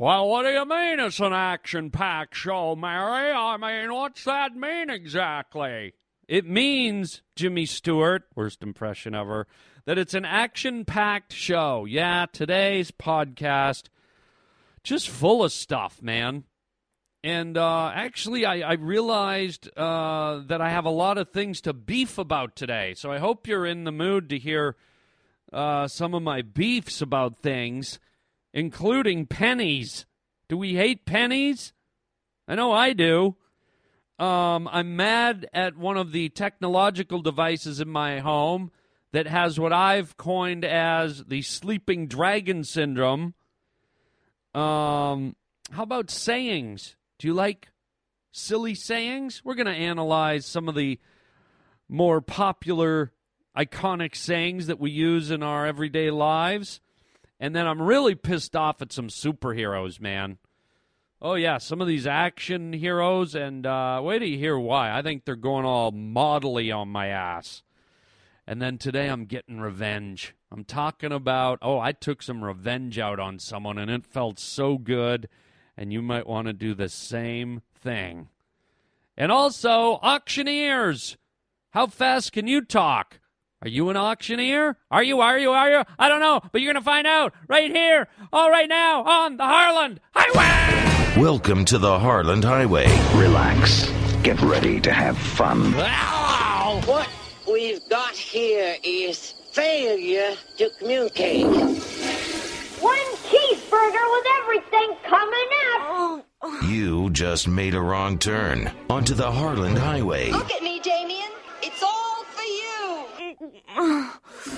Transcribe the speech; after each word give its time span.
Well, 0.00 0.30
what 0.30 0.44
do 0.44 0.48
you 0.48 0.64
mean 0.64 0.98
it's 0.98 1.20
an 1.20 1.34
action 1.34 1.90
packed 1.90 2.34
show, 2.34 2.74
Mary? 2.74 3.32
I 3.32 3.58
mean, 3.58 3.92
what's 3.92 4.24
that 4.24 4.56
mean 4.56 4.88
exactly? 4.88 5.92
It 6.26 6.46
means, 6.46 7.20
Jimmy 7.36 7.66
Stewart, 7.66 8.22
worst 8.34 8.62
impression 8.62 9.14
ever, 9.14 9.46
that 9.84 9.98
it's 9.98 10.14
an 10.14 10.24
action 10.24 10.86
packed 10.86 11.34
show. 11.34 11.84
Yeah, 11.84 12.24
today's 12.32 12.90
podcast, 12.90 13.90
just 14.82 15.10
full 15.10 15.44
of 15.44 15.52
stuff, 15.52 16.00
man. 16.00 16.44
And 17.22 17.58
uh, 17.58 17.92
actually, 17.94 18.46
I, 18.46 18.60
I 18.60 18.72
realized 18.76 19.68
uh, 19.76 20.40
that 20.46 20.62
I 20.62 20.70
have 20.70 20.86
a 20.86 20.90
lot 20.90 21.18
of 21.18 21.28
things 21.28 21.60
to 21.60 21.74
beef 21.74 22.16
about 22.16 22.56
today. 22.56 22.94
So 22.96 23.12
I 23.12 23.18
hope 23.18 23.46
you're 23.46 23.66
in 23.66 23.84
the 23.84 23.92
mood 23.92 24.30
to 24.30 24.38
hear 24.38 24.76
uh, 25.52 25.88
some 25.88 26.14
of 26.14 26.22
my 26.22 26.40
beefs 26.40 27.02
about 27.02 27.40
things, 27.40 27.98
including 28.52 29.26
pennies. 29.26 30.06
Do 30.48 30.56
we 30.56 30.74
hate 30.74 31.06
pennies? 31.06 31.72
I 32.48 32.54
know 32.54 32.72
I 32.72 32.92
do. 32.92 33.36
Um, 34.18 34.68
I'm 34.70 34.96
mad 34.96 35.48
at 35.54 35.76
one 35.76 35.96
of 35.96 36.12
the 36.12 36.28
technological 36.28 37.22
devices 37.22 37.80
in 37.80 37.88
my 37.88 38.18
home 38.18 38.70
that 39.12 39.26
has 39.26 39.58
what 39.58 39.72
I've 39.72 40.16
coined 40.16 40.64
as 40.64 41.24
the 41.24 41.42
sleeping 41.42 42.06
dragon 42.06 42.64
syndrome. 42.64 43.34
Um, 44.54 45.36
how 45.70 45.84
about 45.84 46.10
sayings? 46.10 46.96
Do 47.18 47.28
you 47.28 47.34
like 47.34 47.68
silly 48.32 48.74
sayings? 48.74 49.42
We're 49.44 49.54
going 49.54 49.66
to 49.66 49.72
analyze 49.72 50.44
some 50.46 50.68
of 50.68 50.74
the 50.74 50.98
more 51.88 52.20
popular, 52.20 53.12
iconic 53.56 54.14
sayings 54.14 54.66
that 54.66 54.78
we 54.78 54.90
use 54.90 55.30
in 55.30 55.42
our 55.42 55.66
everyday 55.66 56.10
lives. 56.10 56.80
And 57.40 57.56
then 57.56 57.66
I'm 57.66 57.82
really 57.82 58.14
pissed 58.14 58.54
off 58.54 58.80
at 58.80 58.92
some 58.92 59.08
superheroes, 59.08 60.00
man. 60.00 60.38
Oh, 61.20 61.34
yeah, 61.34 61.58
some 61.58 61.80
of 61.80 61.88
these 61.88 62.06
action 62.06 62.72
heroes, 62.72 63.34
and 63.34 63.66
uh, 63.66 64.00
wait 64.04 64.20
till 64.20 64.28
you 64.28 64.38
hear 64.38 64.58
why. 64.58 64.96
I 64.96 65.02
think 65.02 65.24
they're 65.24 65.34
going 65.34 65.64
all 65.64 65.90
modelly 65.90 66.74
on 66.74 66.88
my 66.88 67.08
ass. 67.08 67.62
And 68.46 68.62
then 68.62 68.78
today 68.78 69.08
I'm 69.08 69.24
getting 69.24 69.60
revenge. 69.60 70.34
I'm 70.52 70.64
talking 70.64 71.12
about, 71.12 71.58
oh, 71.62 71.80
I 71.80 71.92
took 71.92 72.22
some 72.22 72.44
revenge 72.44 72.98
out 72.98 73.18
on 73.18 73.38
someone, 73.38 73.78
and 73.78 73.90
it 73.90 74.06
felt 74.06 74.38
so 74.38 74.78
good 74.78 75.28
and 75.80 75.94
you 75.94 76.02
might 76.02 76.26
want 76.26 76.46
to 76.46 76.52
do 76.52 76.74
the 76.74 76.90
same 76.90 77.62
thing. 77.74 78.28
And 79.16 79.32
also, 79.32 79.98
auctioneers. 80.02 81.16
How 81.70 81.86
fast 81.86 82.32
can 82.32 82.46
you 82.46 82.60
talk? 82.60 83.18
Are 83.62 83.68
you 83.68 83.90
an 83.90 83.96
auctioneer? 83.98 84.78
Are 84.90 85.02
you? 85.02 85.20
Are 85.20 85.38
you? 85.38 85.50
Are 85.50 85.70
you? 85.70 85.84
I 85.98 86.08
don't 86.08 86.20
know, 86.20 86.40
but 86.50 86.62
you're 86.62 86.72
going 86.72 86.82
to 86.82 86.90
find 86.90 87.06
out 87.06 87.34
right 87.46 87.70
here, 87.70 88.08
all 88.32 88.50
right 88.50 88.66
now 88.66 89.04
on 89.04 89.36
the 89.36 89.44
Harland 89.44 90.00
Highway. 90.14 91.20
Welcome 91.20 91.66
to 91.66 91.76
the 91.76 91.98
Harland 91.98 92.42
Highway. 92.42 92.86
Relax. 93.16 93.86
Get 94.22 94.40
ready 94.40 94.80
to 94.80 94.90
have 94.90 95.18
fun. 95.18 95.74
Ow! 95.76 96.80
What 96.86 97.06
we've 97.52 97.86
got 97.90 98.16
here 98.16 98.76
is 98.82 99.34
failure 99.52 100.36
to 100.56 100.70
communicate. 100.78 101.44
One 101.44 102.96
cheeseburger 103.28 104.06
with 104.10 104.26
everything 104.42 104.96
coming 105.06 105.48
up. 105.82 106.24
You 106.64 107.10
just 107.10 107.46
made 107.46 107.74
a 107.74 107.80
wrong 107.82 108.18
turn 108.18 108.72
onto 108.88 109.12
the 109.12 109.30
Harland 109.30 109.76
Highway. 109.76 110.30
Look 110.30 110.50
at 110.50 110.62
me, 110.62 110.80
Damien. 110.80 111.30
It's 111.62 111.82
all 111.82 112.24
for 112.24 112.42
you. 112.42 113.19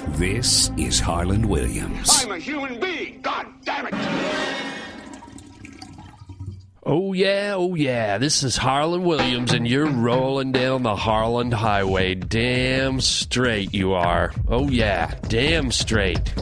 This 0.08 0.70
is 0.76 1.00
Harland 1.00 1.46
Williams. 1.46 2.24
I'm 2.24 2.32
a 2.32 2.38
human 2.38 2.80
being. 2.80 3.20
God 3.20 3.46
damn 3.64 3.86
it. 3.86 3.94
Oh, 6.84 7.12
yeah, 7.12 7.54
oh, 7.56 7.74
yeah. 7.74 8.18
This 8.18 8.42
is 8.42 8.56
Harland 8.56 9.04
Williams, 9.04 9.52
and 9.52 9.68
you're 9.68 9.86
rolling 9.86 10.52
down 10.52 10.82
the 10.82 10.96
Harland 10.96 11.54
Highway. 11.54 12.14
Damn 12.14 13.00
straight 13.00 13.72
you 13.72 13.92
are. 13.92 14.32
Oh, 14.48 14.68
yeah, 14.68 15.14
damn 15.28 15.70
straight. 15.70 16.34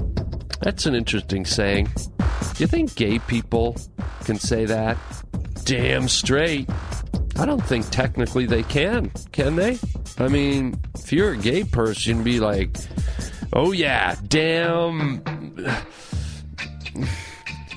That's 0.63 0.87
an 0.87 0.95
interesting 0.95 1.45
saying. 1.45 1.89
You 2.59 2.67
think 2.67 2.95
gay 2.95 3.19
people 3.19 3.77
can 4.25 4.39
say 4.39 4.65
that? 4.67 4.97
Damn 5.65 6.09
straight. 6.09 6.69
I 7.39 7.47
don't 7.47 7.65
think 7.65 7.89
technically 7.91 8.47
they 8.47 8.63
can, 8.63 9.11
can 9.33 9.57
they? 9.57 9.79
I 10.19 10.29
mean, 10.29 10.79
if 10.95 11.13
you're 11.13 11.33
a 11.33 11.37
gay 11.37 11.65
person, 11.65 12.23
be 12.23 12.41
like, 12.41 12.77
oh, 13.53 13.73
yeah, 13.73 14.17
damn 14.29 15.23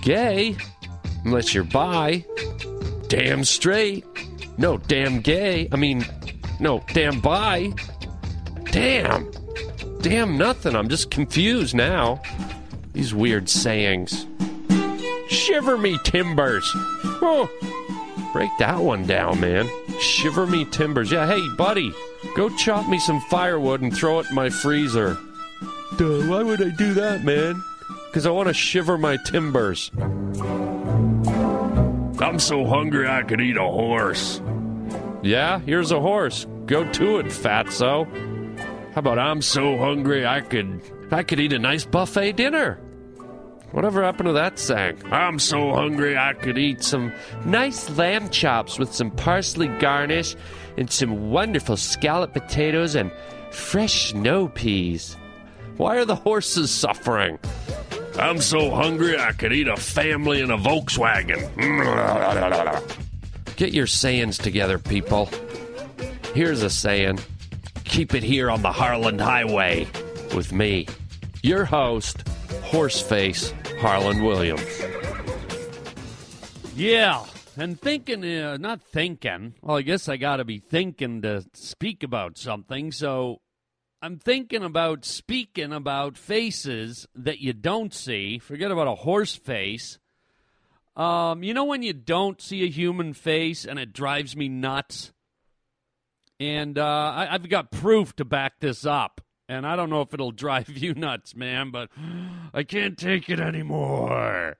gay, 0.02 0.56
unless 1.26 1.54
you're 1.54 1.64
bi. 1.64 2.26
Damn 3.08 3.44
straight. 3.44 4.06
No, 4.58 4.78
damn 4.78 5.22
gay. 5.22 5.68
I 5.72 5.76
mean, 5.76 6.06
no, 6.60 6.84
damn 6.94 7.20
bi. 7.20 7.74
Damn. 8.72 9.32
Damn 10.02 10.38
nothing. 10.38 10.76
I'm 10.76 10.90
just 10.90 11.12
confused 11.12 11.76
now. 11.76 12.22
These 12.94 13.14
weird 13.14 13.50
sayings. 13.50 14.26
Shiver 15.30 15.78
me 15.78 15.98
timbers. 16.04 16.70
Oh, 17.26 17.50
break 18.34 18.52
that 18.60 18.80
one 18.80 19.06
down, 19.06 19.40
man. 19.40 19.70
Shiver 20.00 20.46
me 20.46 20.66
timbers. 20.66 21.12
Yeah, 21.12 21.28
hey, 21.28 21.42
buddy, 21.56 21.94
go 22.36 22.50
chop 22.50 22.88
me 22.90 23.00
some 23.00 23.22
firewood 23.22 23.82
and 23.82 23.96
throw 23.96 24.20
it 24.20 24.30
in 24.30 24.36
my 24.36 24.50
freezer. 24.50 25.18
Duh, 25.98 26.28
why 26.28 26.44
would 26.44 26.62
I 26.62 26.70
do 26.70 26.94
that, 26.96 27.24
man? 27.24 27.62
Because 28.08 28.26
I 28.26 28.32
want 28.32 28.48
to 28.48 28.54
shiver 28.54 28.98
my 28.98 29.18
timbers. 29.18 29.92
I'm 32.20 32.40
so 32.40 32.66
hungry 32.66 33.08
I 33.08 33.24
could 33.24 33.42
eat 33.42 33.58
a 33.58 33.62
horse. 33.62 34.42
Yeah, 35.22 35.60
here's 35.60 35.92
a 35.92 36.00
horse. 36.00 36.46
Go 36.66 36.90
to 36.94 37.20
it, 37.20 37.28
fatso. 37.28 38.08
How 38.94 39.00
about 39.00 39.20
I'm 39.20 39.42
so 39.42 39.78
hungry 39.78 40.26
I 40.26 40.42
could 40.42 40.82
I 41.12 41.24
could 41.24 41.40
eat 41.40 41.54
a 41.54 41.60
nice 41.60 41.86
buffet 41.86 42.34
dinner. 42.34 42.80
Whatever 43.74 44.04
happened 44.04 44.28
to 44.28 44.34
that 44.34 44.60
saying? 44.60 45.02
I'm 45.12 45.40
so 45.40 45.74
hungry 45.74 46.16
I 46.16 46.34
could 46.34 46.60
eat 46.60 46.84
some 46.84 47.12
nice 47.44 47.90
lamb 47.98 48.30
chops 48.30 48.78
with 48.78 48.94
some 48.94 49.10
parsley 49.10 49.68
garnish 49.68 50.36
and 50.78 50.92
some 50.92 51.32
wonderful 51.32 51.76
scalloped 51.76 52.34
potatoes 52.34 52.94
and 52.94 53.12
fresh 53.50 54.12
snow 54.12 54.48
peas. 54.48 55.18
Why 55.78 55.98
are 55.98 56.06
the 56.06 56.16
horses 56.16 56.70
suffering? 56.70 57.40
I'm 58.20 58.42
so 58.42 58.70
hungry 58.70 59.18
I 59.18 59.32
could 59.32 59.52
eat 59.52 59.68
a 59.68 59.76
family 59.76 60.42
in 60.42 60.52
a 60.52 60.58
Volkswagen. 60.58 61.42
Get 63.56 63.74
your 63.74 63.88
sayings 63.88 64.38
together, 64.38 64.78
people. 64.78 65.32
Here's 66.36 66.62
a 66.62 66.70
saying 66.70 67.20
Keep 67.86 68.14
it 68.14 68.22
here 68.22 68.52
on 68.52 68.62
the 68.62 68.72
Harland 68.72 69.20
Highway 69.20 69.88
with 70.36 70.52
me, 70.52 70.88
your 71.42 71.66
host, 71.66 72.24
Horseface 72.62 73.52
Harland 73.80 74.24
Williams. 74.24 74.62
Yeah, 76.76 77.26
and 77.58 77.80
thinking, 77.80 78.26
uh, 78.26 78.58
not 78.58 78.82
thinking, 78.82 79.54
well, 79.62 79.78
I 79.78 79.82
guess 79.82 80.10
I 80.10 80.18
got 80.18 80.38
to 80.38 80.46
be 80.46 80.60
thinking 80.60 81.22
to 81.22 81.46
speak 81.54 82.04
about 82.04 82.38
something, 82.38 82.92
so 82.92 83.42
I'm 84.02 84.18
thinking 84.18 84.64
about 84.64 85.06
speaking 85.06 85.72
about 85.72 86.18
faces 86.18 87.08
that 87.16 87.40
you 87.40 87.54
don't 87.54 87.94
see. 87.94 88.40
Forget 88.40 88.72
about 88.72 88.88
a 88.88 88.96
horse 88.96 89.36
face. 89.36 90.00
Um, 90.96 91.42
you 91.42 91.54
know 91.54 91.64
when 91.64 91.84
you 91.84 91.94
don't 91.94 92.42
see 92.42 92.64
a 92.64 92.70
human 92.70 93.14
face 93.14 93.66
and 93.66 93.80
it 93.80 93.94
drives 93.94 94.36
me 94.36 94.50
nuts? 94.50 95.12
And 96.40 96.78
uh, 96.78 96.84
I, 96.84 97.34
I've 97.34 97.48
got 97.48 97.72
proof 97.72 98.16
to 98.18 98.26
back 98.26 98.60
this 98.60 98.86
up. 98.86 99.22
And 99.48 99.68
I 99.68 99.76
don't 99.76 99.90
know 99.90 100.02
if 100.02 100.14
it'll 100.14 100.32
drive 100.46 100.70
you 100.78 100.94
nuts, 100.94 101.36
man, 101.36 101.72
but 101.72 101.90
I 102.54 102.64
can't 102.64 102.98
take 102.98 103.30
it 103.30 103.40
anymore. 103.40 104.58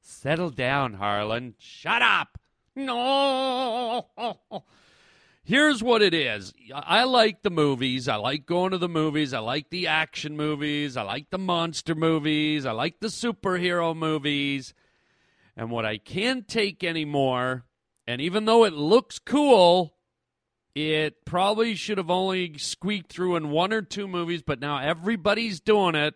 Settle 0.00 0.50
down, 0.50 0.94
Harland. 0.94 1.54
Shut 1.58 2.02
up. 2.02 2.38
No. 2.74 4.06
Here's 5.48 5.82
what 5.82 6.02
it 6.02 6.12
is. 6.12 6.52
I 6.74 7.04
like 7.04 7.42
the 7.42 7.50
movies. 7.50 8.06
I 8.06 8.16
like 8.16 8.44
going 8.44 8.72
to 8.72 8.78
the 8.78 8.88
movies. 8.88 9.32
I 9.32 9.38
like 9.38 9.70
the 9.70 9.86
action 9.86 10.36
movies. 10.36 10.96
I 10.96 11.02
like 11.02 11.30
the 11.30 11.38
monster 11.38 11.94
movies. 11.94 12.66
I 12.66 12.72
like 12.72 13.00
the 13.00 13.08
superhero 13.08 13.96
movies. 13.96 14.74
And 15.56 15.70
what 15.70 15.86
I 15.86 15.98
can't 15.98 16.46
take 16.46 16.84
anymore, 16.84 17.64
and 18.06 18.20
even 18.20 18.44
though 18.44 18.64
it 18.64 18.74
looks 18.74 19.18
cool, 19.18 19.94
it 20.78 21.24
probably 21.24 21.74
should 21.74 21.98
have 21.98 22.10
only 22.10 22.56
squeaked 22.58 23.12
through 23.12 23.36
in 23.36 23.50
one 23.50 23.72
or 23.72 23.82
two 23.82 24.08
movies, 24.08 24.42
but 24.42 24.60
now 24.60 24.78
everybody's 24.78 25.60
doing 25.60 25.94
it. 25.94 26.14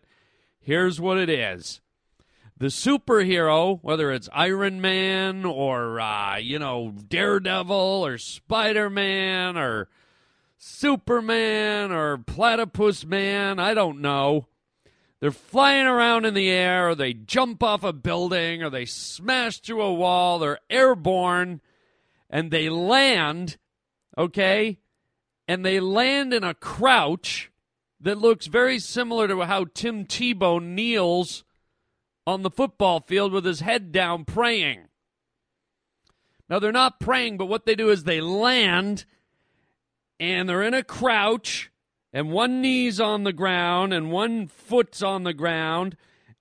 Here's 0.60 1.00
what 1.00 1.18
it 1.18 1.28
is 1.28 1.80
the 2.56 2.68
superhero, 2.68 3.80
whether 3.82 4.12
it's 4.12 4.28
Iron 4.32 4.80
Man 4.80 5.44
or, 5.44 6.00
uh, 6.00 6.36
you 6.36 6.58
know, 6.60 6.92
Daredevil 7.08 8.06
or 8.06 8.18
Spider 8.18 8.88
Man 8.88 9.56
or 9.56 9.88
Superman 10.58 11.90
or 11.90 12.18
Platypus 12.18 13.04
Man, 13.04 13.58
I 13.58 13.74
don't 13.74 14.00
know. 14.00 14.46
They're 15.18 15.32
flying 15.32 15.86
around 15.86 16.24
in 16.24 16.34
the 16.34 16.50
air, 16.50 16.90
or 16.90 16.94
they 16.96 17.14
jump 17.14 17.62
off 17.62 17.84
a 17.84 17.92
building, 17.92 18.62
or 18.62 18.70
they 18.70 18.84
smash 18.84 19.58
through 19.58 19.82
a 19.82 19.92
wall. 19.94 20.40
They're 20.40 20.58
airborne, 20.68 21.60
and 22.28 22.50
they 22.50 22.68
land, 22.68 23.56
okay? 24.16 24.78
And 25.48 25.64
they 25.64 25.80
land 25.80 26.32
in 26.32 26.44
a 26.44 26.54
crouch 26.54 27.50
that 28.00 28.18
looks 28.18 28.46
very 28.46 28.78
similar 28.78 29.28
to 29.28 29.42
how 29.42 29.66
Tim 29.72 30.04
Tebow 30.04 30.62
kneels 30.62 31.44
on 32.26 32.42
the 32.42 32.50
football 32.50 33.00
field 33.00 33.32
with 33.32 33.44
his 33.44 33.60
head 33.60 33.92
down 33.92 34.24
praying. 34.24 34.88
Now, 36.48 36.58
they're 36.58 36.72
not 36.72 37.00
praying, 37.00 37.38
but 37.38 37.46
what 37.46 37.64
they 37.64 37.74
do 37.74 37.90
is 37.90 38.04
they 38.04 38.20
land 38.20 39.04
and 40.20 40.48
they're 40.48 40.62
in 40.62 40.74
a 40.74 40.84
crouch, 40.84 41.72
and 42.12 42.30
one 42.30 42.60
knee's 42.60 43.00
on 43.00 43.24
the 43.24 43.32
ground 43.32 43.92
and 43.92 44.12
one 44.12 44.46
foot's 44.46 45.02
on 45.02 45.24
the 45.24 45.34
ground, 45.34 45.96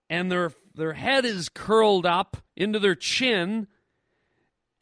and 0.10 0.32
their, 0.32 0.52
their 0.76 0.94
head 0.94 1.26
is 1.26 1.50
curled 1.50 2.06
up 2.06 2.38
into 2.56 2.78
their 2.78 2.94
chin, 2.94 3.68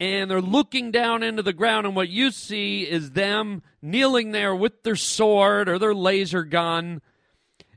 and 0.00 0.30
they're 0.30 0.40
looking 0.40 0.90
down 0.90 1.22
into 1.22 1.42
the 1.42 1.52
ground, 1.52 1.86
and 1.86 1.94
what 1.94 2.08
you 2.08 2.30
see 2.30 2.82
is 2.82 3.10
them 3.10 3.62
kneeling 3.82 4.32
there 4.32 4.54
with 4.54 4.82
their 4.82 4.96
sword 4.96 5.68
or 5.68 5.78
their 5.78 5.94
laser 5.94 6.42
gun, 6.42 7.02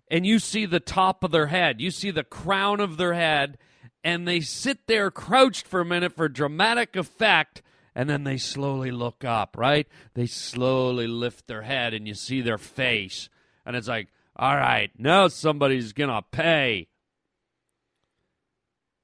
and 0.10 0.26
you 0.26 0.40
see 0.40 0.66
the 0.66 0.80
top 0.80 1.24
of 1.24 1.32
their 1.32 1.48
head. 1.48 1.82
You 1.82 1.92
see 1.92 2.12
the 2.12 2.24
crown 2.24 2.80
of 2.80 2.96
their 2.96 3.14
head, 3.14 3.58
and 4.06 4.26
they 4.26 4.40
sit 4.40 4.88
there 4.88 5.12
crouched 5.12 5.68
for 5.68 5.82
a 5.82 5.86
minute 5.86 6.16
for 6.16 6.30
dramatic 6.30 6.96
effect, 6.96 7.62
and 7.94 8.10
then 8.10 8.24
they 8.24 8.38
slowly 8.38 8.92
look 8.92 9.26
up, 9.26 9.58
right? 9.58 9.88
They 10.14 10.26
slowly 10.26 11.08
lift 11.08 11.48
their 11.48 11.64
head, 11.64 11.94
and 11.94 12.08
you 12.08 12.14
see 12.14 12.42
their 12.42 12.58
face, 12.58 13.30
and 13.66 13.76
it's 13.76 13.90
like, 13.90 14.08
all 14.36 14.56
right, 14.56 14.92
now 14.98 15.28
somebody's 15.28 15.92
gonna 15.92 16.24
pay. 16.32 16.88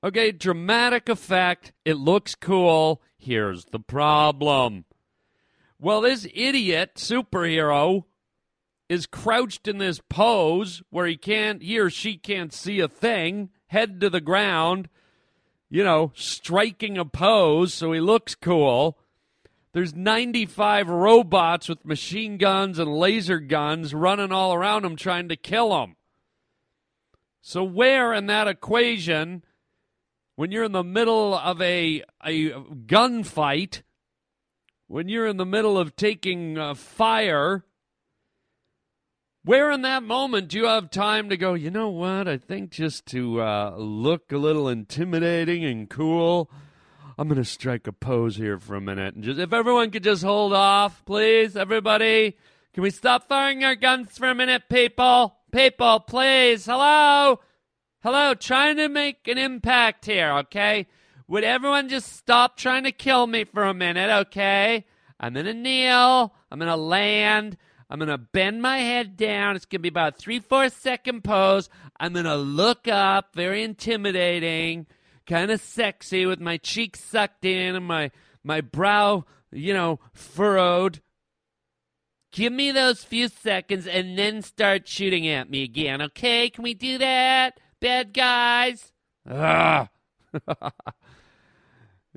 Okay, 0.02 0.32
dramatic 0.32 1.10
effect. 1.10 1.74
It 1.84 1.96
looks 1.96 2.34
cool. 2.36 3.02
Here's 3.18 3.66
the 3.66 3.80
problem. 3.80 4.86
Well, 5.78 6.02
this 6.02 6.26
idiot 6.34 6.96
superhero 6.96 8.06
is 8.88 9.06
crouched 9.06 9.68
in 9.68 9.78
this 9.78 10.00
pose 10.10 10.82
where 10.90 11.06
he 11.06 11.18
can't, 11.18 11.62
he 11.62 11.80
or 11.80 11.90
she 11.90 12.18
can't 12.18 12.54
see 12.54 12.80
a 12.80 12.88
thing, 12.88 13.50
head 13.68 14.00
to 14.02 14.10
the 14.10 14.22
ground, 14.22 14.90
you 15.70 15.84
know, 15.84 16.12
striking 16.16 16.98
a 16.98 17.06
pose 17.06 17.74
so 17.74 17.92
he 17.92 18.00
looks 18.00 18.36
cool. 18.36 18.98
There's 19.74 19.94
95 19.94 20.90
robots 20.90 21.70
with 21.70 21.86
machine 21.86 22.38
guns 22.38 22.80
and 22.80 22.98
laser 22.98 23.40
guns 23.40 23.94
running 23.94 24.32
all 24.32 24.54
around 24.54 24.86
him 24.86 24.96
trying 24.96 25.30
to 25.30 25.36
kill 25.36 25.84
him. 25.84 25.96
So, 27.42 27.64
where 27.64 28.14
in 28.14 28.26
that 28.26 28.48
equation 28.48 29.44
when 30.40 30.54
you're 30.54 30.64
in 30.64 30.72
the 30.72 30.86
middle 30.86 31.38
of 31.38 31.62
a, 31.62 32.02
a 32.24 32.52
gunfight, 32.86 33.82
when 34.88 35.10
you're 35.10 35.28
in 35.28 35.36
the 35.36 35.46
middle 35.46 35.78
of 35.78 35.98
taking 35.98 36.58
uh, 36.58 36.74
fire, 36.74 37.66
where 39.44 39.70
in 39.70 39.82
that 39.82 40.02
moment 40.02 40.48
do 40.48 40.58
you 40.58 40.64
have 40.64 40.90
time 40.92 41.28
to 41.28 41.36
go, 41.36 41.56
you 41.56 41.70
know 41.70 41.90
what? 41.90 42.26
I 42.26 42.38
think 42.38 42.72
just 42.72 43.06
to 43.08 43.42
uh, 43.42 43.76
look 43.76 44.32
a 44.32 44.38
little 44.38 44.70
intimidating 44.70 45.66
and 45.66 45.90
cool, 45.90 46.50
I'm 47.18 47.28
going 47.28 47.36
to 47.38 47.44
strike 47.44 47.86
a 47.86 47.92
pose 47.92 48.38
here 48.38 48.58
for 48.58 48.76
a 48.76 48.82
minute. 48.82 49.16
And 49.16 49.26
just 49.26 49.42
if 49.42 49.52
everyone 49.52 49.92
could 49.92 50.06
just 50.06 50.24
hold 50.24 50.54
off, 50.54 51.04
please, 51.04 51.58
everybody. 51.58 52.38
Can 52.74 52.84
we 52.84 52.92
stop 52.92 53.28
firing 53.28 53.66
our 53.66 53.76
guns 53.76 54.18
for 54.18 54.30
a 54.30 54.36
minute, 54.36 54.70
people? 54.70 55.36
People, 55.52 56.00
please. 56.00 56.66
Hello? 56.66 57.42
Hello, 58.02 58.34
trying 58.34 58.78
to 58.78 58.88
make 58.88 59.28
an 59.28 59.38
impact 59.38 60.06
here, 60.06 60.32
okay? 60.38 60.88
Would 61.28 61.44
everyone 61.44 61.90
just 61.90 62.16
stop 62.16 62.56
trying 62.56 62.86
to 62.86 62.94
kill 62.94 63.28
me 63.28 63.44
for 63.44 63.66
a 63.66 63.74
minute, 63.74 64.10
okay? 64.10 64.86
I'm 65.20 65.34
gonna 65.34 65.54
kneel, 65.54 66.34
I'm 66.50 66.60
gonna 66.60 66.78
land, 66.78 67.58
I'm 67.90 68.00
gonna 68.00 68.18
bend 68.18 68.62
my 68.62 68.78
head 68.78 69.18
down. 69.18 69.58
It's 69.58 69.66
gonna 69.66 69.82
be 69.82 69.90
about 69.90 70.18
three, 70.18 70.40
four 70.40 70.70
second 70.70 71.26
pose. 71.26 71.68
I'm 72.00 72.14
gonna 72.14 72.38
look 72.38 72.88
up, 72.88 73.36
very 73.36 73.64
intimidating, 73.64 74.88
kind 75.28 75.52
of 75.52 75.60
sexy, 75.60 76.26
with 76.26 76.40
my 76.40 76.56
cheeks 76.56 77.04
sucked 77.04 77.44
in 77.44 77.76
and 77.76 77.86
my 77.86 78.12
my 78.46 78.62
brow, 78.62 79.26
you 79.52 79.74
know, 79.74 80.00
furrowed. 80.14 81.02
Give 82.32 82.54
me 82.54 82.72
those 82.72 83.04
few 83.04 83.28
seconds 83.28 83.88
and 83.88 84.18
then 84.18 84.42
start 84.42 84.88
shooting 84.88 85.28
at 85.28 85.50
me 85.50 85.64
again, 85.64 86.02
okay? 86.02 86.50
Can 86.50 86.64
we 86.64 86.74
do 86.74 86.98
that? 87.00 87.60
Bad 87.82 88.14
guys. 88.14 88.92
Ah. 89.30 89.90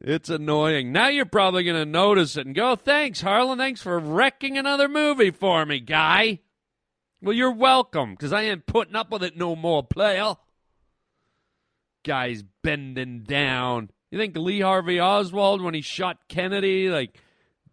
it's 0.03 0.29
annoying. 0.29 0.93
Now 0.93 1.09
you're 1.09 1.25
probably 1.25 1.65
going 1.65 1.77
to 1.77 1.91
notice 1.91 2.37
it 2.37 2.47
and 2.47 2.55
go, 2.55 2.75
thanks, 2.77 3.21
Harland. 3.21 3.61
Thanks 3.61 3.83
for 3.83 3.99
wrecking 3.99 4.59
another 4.59 4.89
movie 4.89 5.31
for 5.31 5.65
me, 5.65 5.81
guy. 5.81 6.41
Well, 7.21 7.35
you're 7.35 7.53
welcome, 7.53 8.13
because 8.13 8.33
I 8.33 8.43
ain't 8.43 8.67
putting 8.67 8.97
up 8.97 9.13
with 9.13 9.23
it 9.23 9.37
no 9.37 9.55
more, 9.55 9.85
player. 9.85 10.35
Guy's 12.05 12.43
bending 12.63 13.21
down. 13.21 13.91
You 14.11 14.19
think 14.19 14.37
Lee 14.37 14.61
Harvey 14.61 14.99
Oswald, 14.99 15.63
when 15.63 15.75
he 15.75 15.81
shot 15.83 16.29
Kennedy, 16.29 16.89
like, 16.89 17.17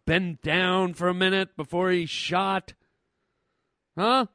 bent 0.06 0.44
down 0.44 0.94
for 0.94 1.08
a 1.08 1.16
minute 1.16 1.58
before 1.58 1.90
he 1.90 2.06
shot? 2.06 2.74
Huh? 3.98 4.28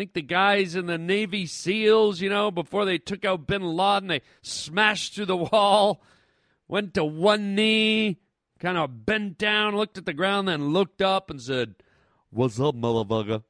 Think 0.00 0.14
the 0.14 0.22
guys 0.22 0.76
in 0.76 0.86
the 0.86 0.96
Navy 0.96 1.44
SEALs, 1.44 2.22
you 2.22 2.30
know, 2.30 2.50
before 2.50 2.86
they 2.86 2.96
took 2.96 3.22
out 3.22 3.46
bin 3.46 3.62
Laden, 3.62 4.08
they 4.08 4.22
smashed 4.40 5.14
through 5.14 5.26
the 5.26 5.36
wall, 5.36 6.02
went 6.66 6.94
to 6.94 7.04
one 7.04 7.54
knee, 7.54 8.18
kind 8.58 8.78
of 8.78 9.04
bent 9.04 9.36
down, 9.36 9.76
looked 9.76 9.98
at 9.98 10.06
the 10.06 10.14
ground, 10.14 10.48
then 10.48 10.70
looked 10.70 11.02
up 11.02 11.28
and 11.28 11.38
said, 11.38 11.74
What's 12.30 12.58
up, 12.58 12.74
motherfucker? 12.74 13.42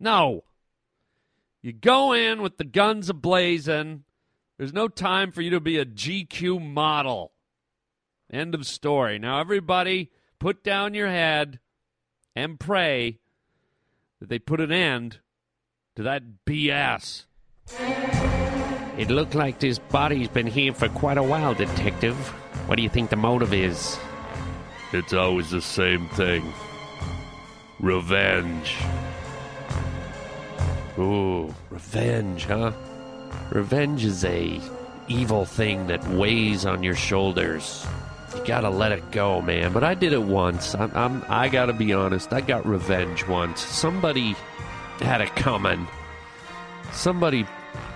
no. 0.00 0.42
You 1.62 1.72
go 1.72 2.12
in 2.12 2.42
with 2.42 2.56
the 2.58 2.64
guns 2.64 3.08
ablazing. 3.08 4.00
There's 4.58 4.72
no 4.72 4.88
time 4.88 5.30
for 5.30 5.40
you 5.40 5.50
to 5.50 5.60
be 5.60 5.78
a 5.78 5.86
GQ 5.86 6.60
model. 6.60 7.30
End 8.28 8.56
of 8.56 8.66
story. 8.66 9.20
Now, 9.20 9.38
everybody, 9.38 10.10
put 10.40 10.64
down 10.64 10.94
your 10.94 11.10
head 11.10 11.60
and 12.34 12.58
pray 12.58 13.20
that 14.20 14.28
they 14.28 14.38
put 14.38 14.60
an 14.60 14.72
end 14.72 15.20
to 15.96 16.02
that 16.02 16.22
BS. 16.46 17.24
It 18.98 19.10
looked 19.10 19.34
like 19.34 19.58
this 19.58 19.78
body's 19.78 20.28
been 20.28 20.46
here 20.46 20.72
for 20.72 20.88
quite 20.88 21.18
a 21.18 21.22
while, 21.22 21.54
Detective. 21.54 22.16
What 22.66 22.76
do 22.76 22.82
you 22.82 22.88
think 22.88 23.10
the 23.10 23.16
motive 23.16 23.52
is? 23.52 23.98
It's 24.92 25.12
always 25.12 25.50
the 25.50 25.60
same 25.60 26.08
thing 26.10 26.52
revenge. 27.80 28.76
Ooh, 30.98 31.54
revenge, 31.68 32.44
huh? 32.44 32.72
Revenge 33.50 34.04
is 34.04 34.24
a 34.24 34.60
evil 35.08 35.44
thing 35.44 35.86
that 35.88 36.06
weighs 36.08 36.64
on 36.64 36.82
your 36.82 36.94
shoulders. 36.94 37.86
You 38.34 38.44
gotta 38.44 38.70
let 38.70 38.92
it 38.92 39.10
go, 39.10 39.40
man. 39.40 39.72
But 39.72 39.84
I 39.84 39.94
did 39.94 40.12
it 40.12 40.22
once. 40.22 40.74
I'm, 40.74 40.90
I'm 40.94 41.24
I 41.28 41.48
gotta 41.48 41.72
be 41.72 41.92
honest. 41.92 42.32
I 42.32 42.40
got 42.40 42.66
revenge 42.66 43.26
once. 43.26 43.60
Somebody 43.60 44.34
had 45.00 45.20
it 45.20 45.34
coming. 45.36 45.86
Somebody 46.92 47.46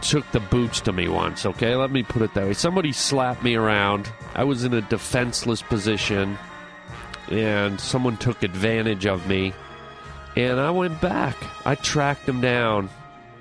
took 0.03 0.31
the 0.33 0.41
boots 0.41 0.81
to 0.83 0.93
me 0.93 1.09
once. 1.09 1.47
Okay, 1.47 1.75
let 1.75 1.91
me 1.91 2.03
put 2.03 2.23
it 2.23 2.35
that 2.35 2.47
way. 2.47 2.55
Somebody 2.55 2.93
slapped 2.93 3.43
me 3.43 3.55
around. 3.55 4.11
I 4.35 4.45
was 4.45 4.65
in 4.65 4.75
a 4.75 4.81
defenseless 4.83 5.63
position, 5.63 6.39
and 7.31 7.81
someone 7.81 8.17
took 8.17 8.43
advantage 8.43 9.07
of 9.07 9.27
me. 9.27 9.53
And 10.37 10.61
I 10.61 10.71
went 10.71 11.01
back. 11.01 11.37
I 11.67 11.75
tracked 11.75 12.29
him 12.29 12.41
down 12.41 12.89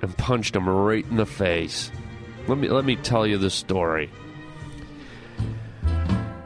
and 0.02 0.16
punched 0.16 0.56
him 0.56 0.68
right 0.68 1.04
in 1.08 1.16
the 1.16 1.26
face. 1.26 1.90
Let 2.48 2.58
me 2.58 2.68
let 2.68 2.84
me 2.84 2.96
tell 2.96 3.26
you 3.26 3.38
the 3.38 3.50
story. 3.50 4.10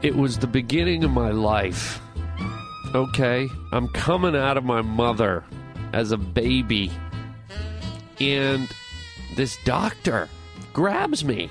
It 0.05 0.15
was 0.15 0.37
the 0.37 0.45
beginning 0.45 1.03
of 1.03 1.09
my 1.09 1.31
life. 1.31 1.99
Okay, 2.93 3.49
I'm 3.71 3.87
coming 3.87 4.35
out 4.35 4.55
of 4.55 4.63
my 4.63 4.83
mother 4.83 5.43
as 5.93 6.11
a 6.11 6.17
baby, 6.17 6.91
and 8.19 8.69
this 9.35 9.57
doctor 9.65 10.29
grabs 10.73 11.25
me, 11.25 11.49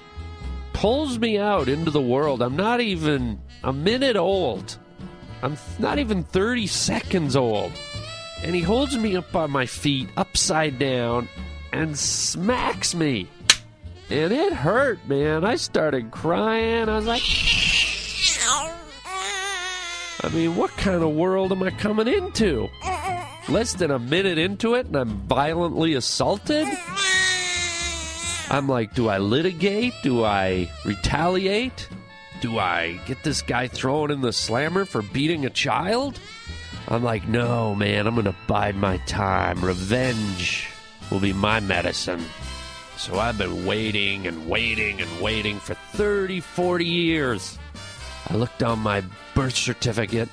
pulls 0.72 1.18
me 1.18 1.36
out 1.36 1.68
into 1.68 1.90
the 1.90 2.00
world. 2.00 2.42
I'm 2.42 2.54
not 2.54 2.80
even 2.80 3.40
a 3.64 3.72
minute 3.72 4.14
old. 4.14 4.78
I'm 5.42 5.58
not 5.80 5.98
even 5.98 6.22
30 6.22 6.68
seconds 6.68 7.34
old. 7.34 7.72
And 8.44 8.54
he 8.54 8.62
holds 8.62 8.96
me 8.96 9.16
up 9.16 9.34
on 9.34 9.50
my 9.50 9.66
feet, 9.66 10.10
upside 10.16 10.78
down, 10.78 11.28
and 11.72 11.98
smacks 11.98 12.94
me. 12.94 13.28
And 14.10 14.32
it 14.32 14.52
hurt, 14.52 15.08
man. 15.08 15.44
I 15.44 15.56
started 15.56 16.12
crying. 16.12 16.88
I 16.88 16.94
was 16.94 17.06
like, 17.06 17.22
I 20.22 20.28
mean, 20.30 20.56
what 20.56 20.70
kind 20.72 21.02
of 21.02 21.10
world 21.10 21.52
am 21.52 21.62
I 21.62 21.70
coming 21.70 22.08
into? 22.08 22.68
Less 23.48 23.74
than 23.74 23.90
a 23.90 23.98
minute 23.98 24.38
into 24.38 24.74
it 24.74 24.86
and 24.86 24.96
I'm 24.96 25.18
violently 25.26 25.94
assaulted? 25.94 26.66
I'm 28.50 28.68
like, 28.68 28.94
do 28.94 29.08
I 29.08 29.18
litigate? 29.18 29.94
Do 30.02 30.24
I 30.24 30.70
retaliate? 30.84 31.88
Do 32.40 32.58
I 32.58 33.00
get 33.06 33.22
this 33.22 33.42
guy 33.42 33.68
thrown 33.68 34.10
in 34.10 34.20
the 34.20 34.32
slammer 34.32 34.84
for 34.84 35.02
beating 35.02 35.44
a 35.44 35.50
child? 35.50 36.20
I'm 36.88 37.02
like, 37.02 37.26
no, 37.26 37.74
man, 37.74 38.06
I'm 38.06 38.14
going 38.14 38.26
to 38.26 38.36
bide 38.46 38.76
my 38.76 38.98
time. 38.98 39.64
Revenge 39.64 40.68
will 41.10 41.20
be 41.20 41.32
my 41.32 41.60
medicine. 41.60 42.24
So 42.96 43.18
I've 43.18 43.38
been 43.38 43.66
waiting 43.66 44.26
and 44.26 44.48
waiting 44.48 45.00
and 45.00 45.20
waiting 45.20 45.58
for 45.58 45.74
30, 45.74 46.40
40 46.40 46.84
years. 46.84 47.58
I 48.28 48.36
looked 48.36 48.62
on 48.62 48.78
my 48.78 49.02
birth 49.34 49.56
certificate, 49.56 50.28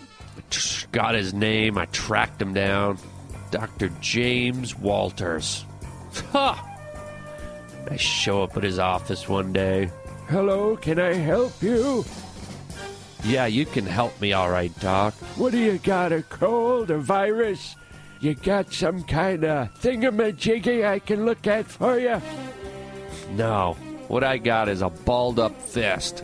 got 0.92 1.16
his 1.16 1.34
name, 1.34 1.78
I 1.78 1.86
tracked 1.88 2.42
him 2.42 2.54
down. 2.54 2.98
Dr. 3.52 3.90
James 4.00 4.78
Walters. 4.78 5.66
Ha! 6.32 6.68
I 7.90 7.98
show 7.98 8.44
up 8.44 8.56
at 8.56 8.64
his 8.64 8.80
office 8.80 9.28
one 9.28 9.52
day. 9.52 9.92
Hello, 10.30 10.78
can 10.78 11.00
I 11.00 11.14
help 11.14 11.62
you? 11.62 12.06
Yeah, 13.24 13.46
you 13.46 13.66
can 13.66 13.86
help 13.86 14.20
me, 14.22 14.34
all 14.34 14.50
right, 14.50 14.78
Doc. 14.80 15.14
What 15.36 15.52
do 15.52 15.60
you 15.60 15.78
got, 15.80 16.12
a 16.12 16.24
cold, 16.24 16.90
a 16.90 16.98
virus? 16.98 17.76
You 18.22 18.36
got 18.36 18.72
some 18.72 19.04
kind 19.04 19.44
of 19.44 19.74
thingamajiggy 19.82 20.86
I 20.86 21.00
can 21.00 21.26
look 21.26 21.46
at 21.48 21.66
for 21.66 22.00
you? 22.00 22.22
No, 23.32 23.74
what 24.08 24.24
I 24.24 24.38
got 24.38 24.70
is 24.70 24.82
a 24.82 24.90
balled 24.90 25.40
up 25.40 25.60
fist. 25.62 26.24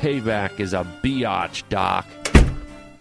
Payback 0.00 0.60
is 0.60 0.72
a 0.72 0.86
biatch, 1.02 1.62
Doc. 1.68 2.06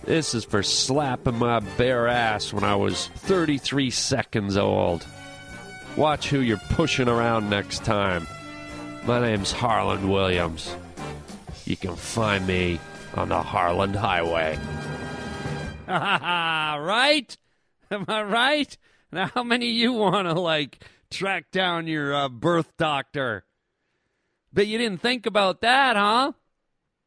This 0.04 0.36
is 0.36 0.44
for 0.44 0.62
slapping 0.62 1.38
my 1.38 1.62
bare 1.62 2.10
ass 2.10 2.52
when 2.52 2.66
I 2.66 2.76
was 2.76 3.08
33 3.08 3.90
seconds 3.90 4.58
old. 4.58 5.08
Watch 5.96 6.30
who 6.30 6.42
you're 6.42 6.58
pushing 6.72 7.08
around 7.08 7.50
next 7.50 7.86
time. 7.86 8.28
My 9.06 9.22
name's 9.22 9.54
Harland 9.54 10.12
Williams. 10.12 10.76
You 11.64 11.78
can 11.78 11.96
find 11.96 12.46
me 12.46 12.82
on 13.14 13.30
the 13.30 13.42
Harland 13.42 13.96
Highway. 13.96 14.60
right? 15.88 17.38
Am 17.90 18.04
I 18.10 18.24
right? 18.24 18.78
Now, 19.14 19.32
how 19.34 19.44
many 19.44 19.70
of 19.70 19.76
you 19.76 19.94
want 19.94 20.28
to, 20.28 20.34
like, 20.34 20.84
track 21.10 21.50
down 21.52 21.88
your 21.88 22.14
uh, 22.14 22.28
birth 22.28 22.76
doctor? 22.76 23.46
But 24.52 24.68
you 24.68 24.78
didn't 24.78 25.02
think 25.02 25.26
about 25.26 25.62
that, 25.62 25.96
huh? 25.96 26.34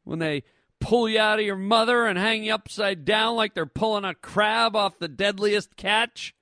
When 0.05 0.19
they 0.19 0.43
pull 0.81 1.09
you 1.09 1.21
out 1.21 1.39
of 1.39 1.45
your 1.45 1.57
mother 1.57 2.07
and 2.07 2.19
hang 2.19 2.45
you 2.45 2.55
upside 2.55 3.05
down 3.05 3.37
like 3.37 3.55
they're 3.55 3.67
pulling 3.67 4.05
a 4.05 4.15
crab 4.15 4.75
off 4.75 4.99
the 4.99 5.09
deadliest 5.09 5.77
catch? 5.77 6.35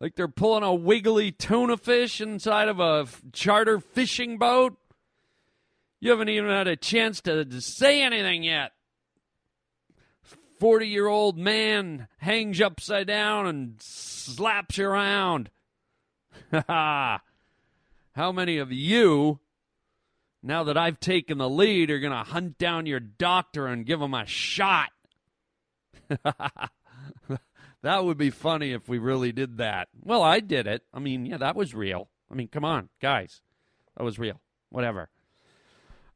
Like 0.00 0.14
they're 0.16 0.28
pulling 0.28 0.62
a 0.62 0.74
wiggly 0.74 1.32
tuna 1.32 1.76
fish 1.76 2.20
inside 2.20 2.68
of 2.68 2.80
a 2.80 3.06
charter 3.32 3.80
fishing 3.80 4.38
boat? 4.38 4.76
You 6.00 6.10
haven't 6.10 6.30
even 6.30 6.48
had 6.48 6.68
a 6.68 6.76
chance 6.76 7.20
to, 7.22 7.44
to 7.44 7.60
say 7.60 8.02
anything 8.02 8.42
yet. 8.42 8.72
40 10.58 10.88
year 10.88 11.06
old 11.06 11.38
man 11.38 12.06
hangs 12.18 12.58
you 12.58 12.66
upside 12.66 13.06
down 13.06 13.46
and 13.46 13.76
slaps 13.80 14.78
you 14.78 14.86
around. 14.86 15.50
How 16.66 17.20
many 18.16 18.58
of 18.58 18.72
you, 18.72 19.40
now 20.42 20.64
that 20.64 20.76
I've 20.76 21.00
taken 21.00 21.38
the 21.38 21.48
lead, 21.48 21.88
you're 21.88 22.00
going 22.00 22.12
to 22.12 22.30
hunt 22.30 22.58
down 22.58 22.86
your 22.86 23.00
doctor 23.00 23.66
and 23.66 23.86
give 23.86 24.00
him 24.00 24.14
a 24.14 24.26
shot? 24.26 24.90
that 26.08 28.04
would 28.04 28.18
be 28.18 28.30
funny 28.30 28.72
if 28.72 28.88
we 28.88 28.98
really 28.98 29.32
did 29.32 29.58
that. 29.58 29.88
Well, 30.02 30.22
I 30.22 30.40
did 30.40 30.66
it. 30.66 30.82
I 30.92 30.98
mean, 30.98 31.26
yeah, 31.26 31.36
that 31.38 31.56
was 31.56 31.74
real. 31.74 32.08
I 32.30 32.34
mean, 32.34 32.48
come 32.48 32.64
on, 32.64 32.88
guys. 33.00 33.42
That 33.96 34.04
was 34.04 34.18
real. 34.18 34.40
Whatever. 34.70 35.10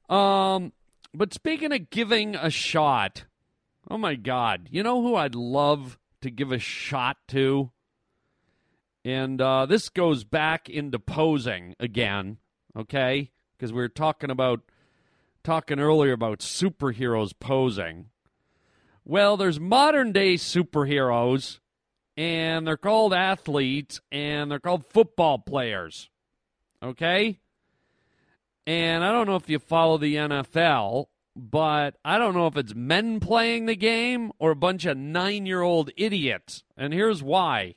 Um, 0.08 0.72
but 1.12 1.34
speaking 1.34 1.72
of 1.72 1.90
giving 1.90 2.34
a 2.34 2.50
shot, 2.50 3.24
oh 3.90 3.98
my 3.98 4.14
God, 4.14 4.68
you 4.70 4.82
know 4.82 5.02
who 5.02 5.16
I'd 5.16 5.34
love 5.34 5.98
to 6.22 6.30
give 6.30 6.52
a 6.52 6.58
shot 6.58 7.16
to? 7.28 7.70
And 9.04 9.40
uh, 9.40 9.66
this 9.66 9.90
goes 9.90 10.24
back 10.24 10.70
into 10.70 10.98
posing 10.98 11.74
again, 11.78 12.38
okay? 12.76 13.30
Because 13.64 13.72
we 13.72 13.80
were 13.80 13.88
talking 13.88 14.28
about 14.28 14.60
talking 15.42 15.80
earlier 15.80 16.12
about 16.12 16.40
superheroes 16.40 17.32
posing. 17.40 18.10
Well, 19.06 19.38
there's 19.38 19.58
modern 19.58 20.12
day 20.12 20.34
superheroes, 20.34 21.60
and 22.14 22.66
they're 22.66 22.76
called 22.76 23.14
athletes, 23.14 24.02
and 24.12 24.50
they're 24.50 24.58
called 24.58 24.84
football 24.84 25.38
players. 25.38 26.10
Okay? 26.82 27.38
And 28.66 29.02
I 29.02 29.10
don't 29.10 29.26
know 29.26 29.36
if 29.36 29.48
you 29.48 29.58
follow 29.58 29.96
the 29.96 30.16
NFL, 30.16 31.06
but 31.34 31.96
I 32.04 32.18
don't 32.18 32.34
know 32.34 32.48
if 32.48 32.58
it's 32.58 32.74
men 32.74 33.18
playing 33.18 33.64
the 33.64 33.76
game 33.76 34.30
or 34.38 34.50
a 34.50 34.56
bunch 34.56 34.84
of 34.84 34.98
nine 34.98 35.46
year 35.46 35.62
old 35.62 35.90
idiots. 35.96 36.64
And 36.76 36.92
here's 36.92 37.22
why. 37.22 37.76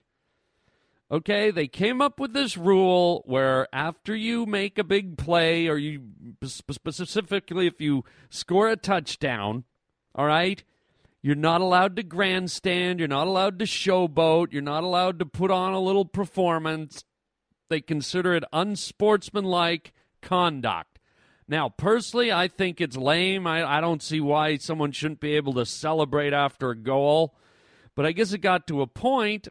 Okay, 1.10 1.52
they 1.52 1.68
came 1.68 2.02
up 2.02 2.20
with 2.20 2.34
this 2.34 2.58
rule 2.58 3.24
where 3.26 3.68
after 3.74 4.14
you 4.14 4.46
make 4.46 4.78
a 4.78 4.84
big 4.84 5.18
play, 5.18 5.68
or 5.68 5.78
you 5.78 6.02
specifically 6.44 7.66
if 7.66 7.80
you 7.80 8.04
score 8.30 8.68
a 8.68 8.76
touchdown, 8.76 9.64
all 10.14 10.26
right, 10.26 10.62
you're 11.22 11.36
not 11.36 11.62
allowed 11.62 11.96
to 11.96 12.04
grandstand, 12.04 13.00
you're 13.00 13.08
not 13.08 13.28
allowed 13.28 13.58
to 13.60 13.66
showboat, 13.66 14.52
you're 14.52 14.62
not 14.62 14.84
allowed 14.84 15.20
to 15.20 15.26
put 15.26 15.50
on 15.50 15.74
a 15.74 15.80
little 15.80 16.04
performance. 16.04 17.06
They 17.70 17.80
consider 17.80 18.34
it 18.34 18.44
unsportsmanlike 18.52 19.94
conduct. 20.22 21.00
Now, 21.48 21.70
personally, 21.70 22.34
I 22.34 22.50
think 22.50 22.82
it's 22.82 22.98
lame. 22.98 23.48
I, 23.48 23.78
I 23.78 23.80
don't 23.80 24.04
see 24.04 24.20
why 24.20 24.58
someone 24.58 24.92
shouldn't 24.92 25.22
be 25.22 25.36
able 25.36 25.54
to 25.54 25.66
celebrate 25.66 26.34
after 26.34 26.70
a 26.70 26.76
goal. 26.76 27.36
But 27.96 28.06
I 28.06 28.12
guess 28.12 28.34
it 28.34 28.40
got 28.40 28.68
to 28.68 28.82
a 28.82 28.88
point 28.88 29.48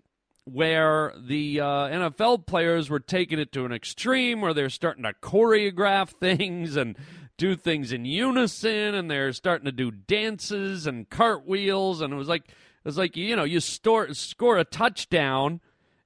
where 0.46 1.12
the 1.18 1.60
uh, 1.60 1.66
NFL 1.88 2.46
players 2.46 2.88
were 2.88 3.00
taking 3.00 3.40
it 3.40 3.50
to 3.50 3.64
an 3.64 3.72
extreme 3.72 4.40
where 4.40 4.54
they're 4.54 4.70
starting 4.70 5.02
to 5.02 5.12
choreograph 5.12 6.08
things 6.20 6.76
and 6.76 6.96
do 7.36 7.56
things 7.56 7.92
in 7.92 8.04
unison 8.04 8.94
and 8.94 9.10
they're 9.10 9.32
starting 9.32 9.66
to 9.66 9.72
do 9.72 9.90
dances 9.90 10.86
and 10.86 11.10
cartwheels 11.10 12.00
and 12.00 12.12
it 12.12 12.16
was 12.16 12.28
like 12.28 12.48
it 12.48 12.54
was 12.84 12.96
like 12.96 13.16
you 13.16 13.34
know 13.34 13.44
you 13.44 13.60
store, 13.60 14.14
score 14.14 14.56
a 14.56 14.64
touchdown 14.64 15.60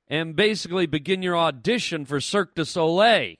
and 0.08 0.34
basically 0.34 0.86
begin 0.86 1.22
your 1.22 1.36
audition 1.36 2.04
for 2.04 2.18
Cirque 2.18 2.54
du 2.56 2.64
Soleil. 2.64 3.36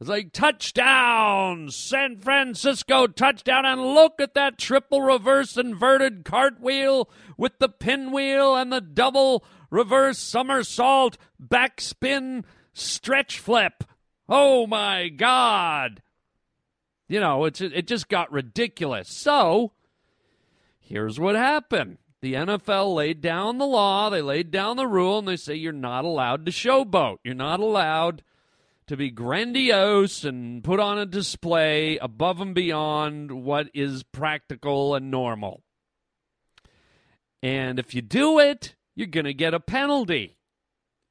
It's 0.00 0.08
like 0.08 0.32
touchdown, 0.32 1.68
San 1.68 2.16
Francisco 2.16 3.06
touchdown, 3.06 3.66
and 3.66 3.82
look 3.82 4.18
at 4.18 4.32
that 4.32 4.56
triple 4.56 5.02
reverse 5.02 5.58
inverted 5.58 6.24
cartwheel 6.24 7.10
with 7.36 7.58
the 7.58 7.68
pinwheel 7.68 8.56
and 8.56 8.72
the 8.72 8.80
double 8.80 9.44
reverse 9.68 10.18
somersault 10.18 11.18
backspin 11.42 12.44
stretch 12.72 13.38
flip. 13.38 13.84
Oh 14.26 14.66
my 14.66 15.08
God! 15.08 16.00
You 17.06 17.20
know, 17.20 17.44
it's 17.44 17.60
it 17.60 17.86
just 17.86 18.08
got 18.08 18.32
ridiculous. 18.32 19.14
So, 19.14 19.72
here's 20.78 21.20
what 21.20 21.36
happened. 21.36 21.98
The 22.22 22.34
NFL 22.34 22.94
laid 22.94 23.20
down 23.20 23.58
the 23.58 23.66
law, 23.66 24.08
they 24.08 24.22
laid 24.22 24.50
down 24.50 24.78
the 24.78 24.86
rule, 24.86 25.18
and 25.18 25.28
they 25.28 25.36
say 25.36 25.56
you're 25.56 25.72
not 25.72 26.06
allowed 26.06 26.46
to 26.46 26.52
showboat. 26.52 27.18
You're 27.22 27.34
not 27.34 27.60
allowed 27.60 28.22
to 28.90 28.96
be 28.96 29.08
grandiose 29.08 30.24
and 30.24 30.64
put 30.64 30.80
on 30.80 30.98
a 30.98 31.06
display 31.06 31.96
above 31.98 32.40
and 32.40 32.56
beyond 32.56 33.30
what 33.30 33.68
is 33.72 34.02
practical 34.02 34.96
and 34.96 35.12
normal. 35.12 35.62
And 37.40 37.78
if 37.78 37.94
you 37.94 38.02
do 38.02 38.40
it, 38.40 38.74
you're 38.96 39.06
going 39.06 39.26
to 39.26 39.32
get 39.32 39.54
a 39.54 39.60
penalty. 39.60 40.38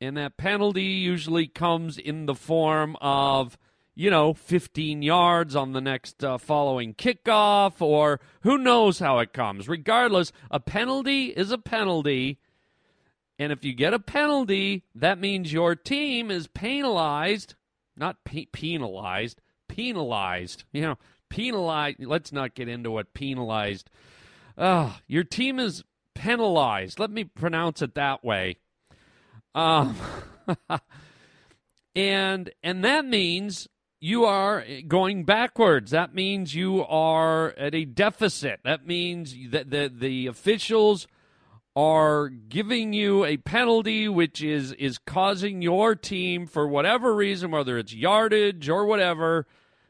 And 0.02 0.18
that 0.18 0.36
penalty 0.36 0.84
usually 0.84 1.48
comes 1.48 1.98
in 1.98 2.26
the 2.26 2.36
form 2.36 2.98
of 3.00 3.58
you 3.96 4.10
know, 4.10 4.34
15 4.34 5.02
yards 5.02 5.56
on 5.56 5.72
the 5.72 5.80
next 5.80 6.22
uh, 6.22 6.38
following 6.38 6.94
kickoff, 6.94 7.82
or 7.82 8.20
who 8.42 8.58
knows 8.58 9.00
how 9.00 9.20
it 9.20 9.32
comes. 9.32 9.70
Regardless, 9.70 10.34
a 10.52 10.60
penalty 10.60 11.28
is 11.28 11.50
a 11.52 11.58
penalty. 11.58 12.40
And 13.38 13.54
if 13.54 13.64
you 13.64 13.74
get 13.74 13.94
a 13.94 14.00
penalty, 14.00 14.84
that 14.94 15.18
means 15.18 15.54
your 15.54 15.76
team 15.76 16.30
is 16.30 16.48
penalized, 16.48 17.56
not 18.00 18.24
pe- 18.24 18.46
penalized, 18.46 19.42
penalized. 19.68 20.64
You 20.72 20.82
know, 20.82 20.98
penalized. 21.30 22.00
Let's 22.00 22.32
not 22.32 22.56
get 22.56 22.68
into 22.68 22.92
what 22.92 23.14
penalized. 23.14 23.90
Uh, 24.58 24.94
your 25.08 25.24
team 25.24 25.60
is 25.60 25.84
penalized. 26.16 27.00
Let 27.00 27.12
me 27.12 27.24
pronounce 27.24 27.82
it 27.82 27.96
that 27.96 28.24
way. 28.24 28.58
Um, 29.56 29.96
and 31.96 32.50
and 32.64 32.84
that 32.84 33.06
means 33.06 33.68
you 34.00 34.26
are 34.26 34.66
going 34.88 35.26
backwards. 35.26 35.92
That 35.92 36.14
means 36.14 36.56
you 36.56 36.86
are 36.86 37.50
at 37.58 37.76
a 37.76 37.86
deficit. 37.86 38.62
That 38.64 38.88
means 38.88 39.36
that 39.52 39.70
the, 39.70 39.92
the 39.94 40.28
officials 40.28 41.08
are 41.76 42.30
giving 42.30 42.94
you 42.94 43.24
a 43.26 43.38
penalty 43.38 44.08
which 44.08 44.42
is 44.42 44.72
is 44.74 44.98
causing 44.98 45.62
your 45.62 45.96
team 45.96 46.48
for 46.48 46.68
whatever 46.68 47.16
reason 47.16 47.52
whether 47.52 47.78
it's 47.78 47.94
yardage 47.94 48.68
or 48.68 48.86
whatever 48.86 49.46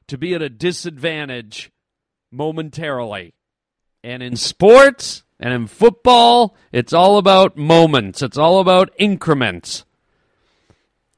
to 0.08 0.18
be 0.18 0.34
at 0.34 0.42
a 0.42 0.50
disadvantage 0.50 1.72
momentarily. 2.32 3.34
And 4.04 4.22
in 4.22 4.36
sports 4.36 5.24
and 5.40 5.54
in 5.54 5.68
football 5.68 6.56
it's 6.72 6.94
all 6.94 7.18
about 7.18 7.58
moments. 7.58 8.22
It's 8.22 8.38
all 8.38 8.60
about 8.60 8.92
increments. 8.98 9.86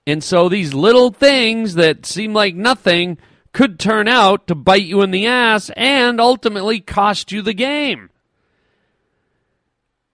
And 0.06 0.24
so 0.24 0.48
these 0.48 0.74
little 0.74 1.12
things 1.12 1.76
that 1.76 2.06
seem 2.06 2.34
like 2.34 2.56
nothing 2.56 3.18
could 3.54 3.80
turn 3.80 4.08
out 4.08 4.48
to 4.48 4.56
bite 4.56 4.84
you 4.84 5.02
in 5.02 5.12
the 5.12 5.26
ass 5.26 5.70
and 5.76 6.22
ultimately 6.22 6.80
cost 6.80 7.32
you 7.32 7.42
the 7.42 7.54
game 7.54 8.11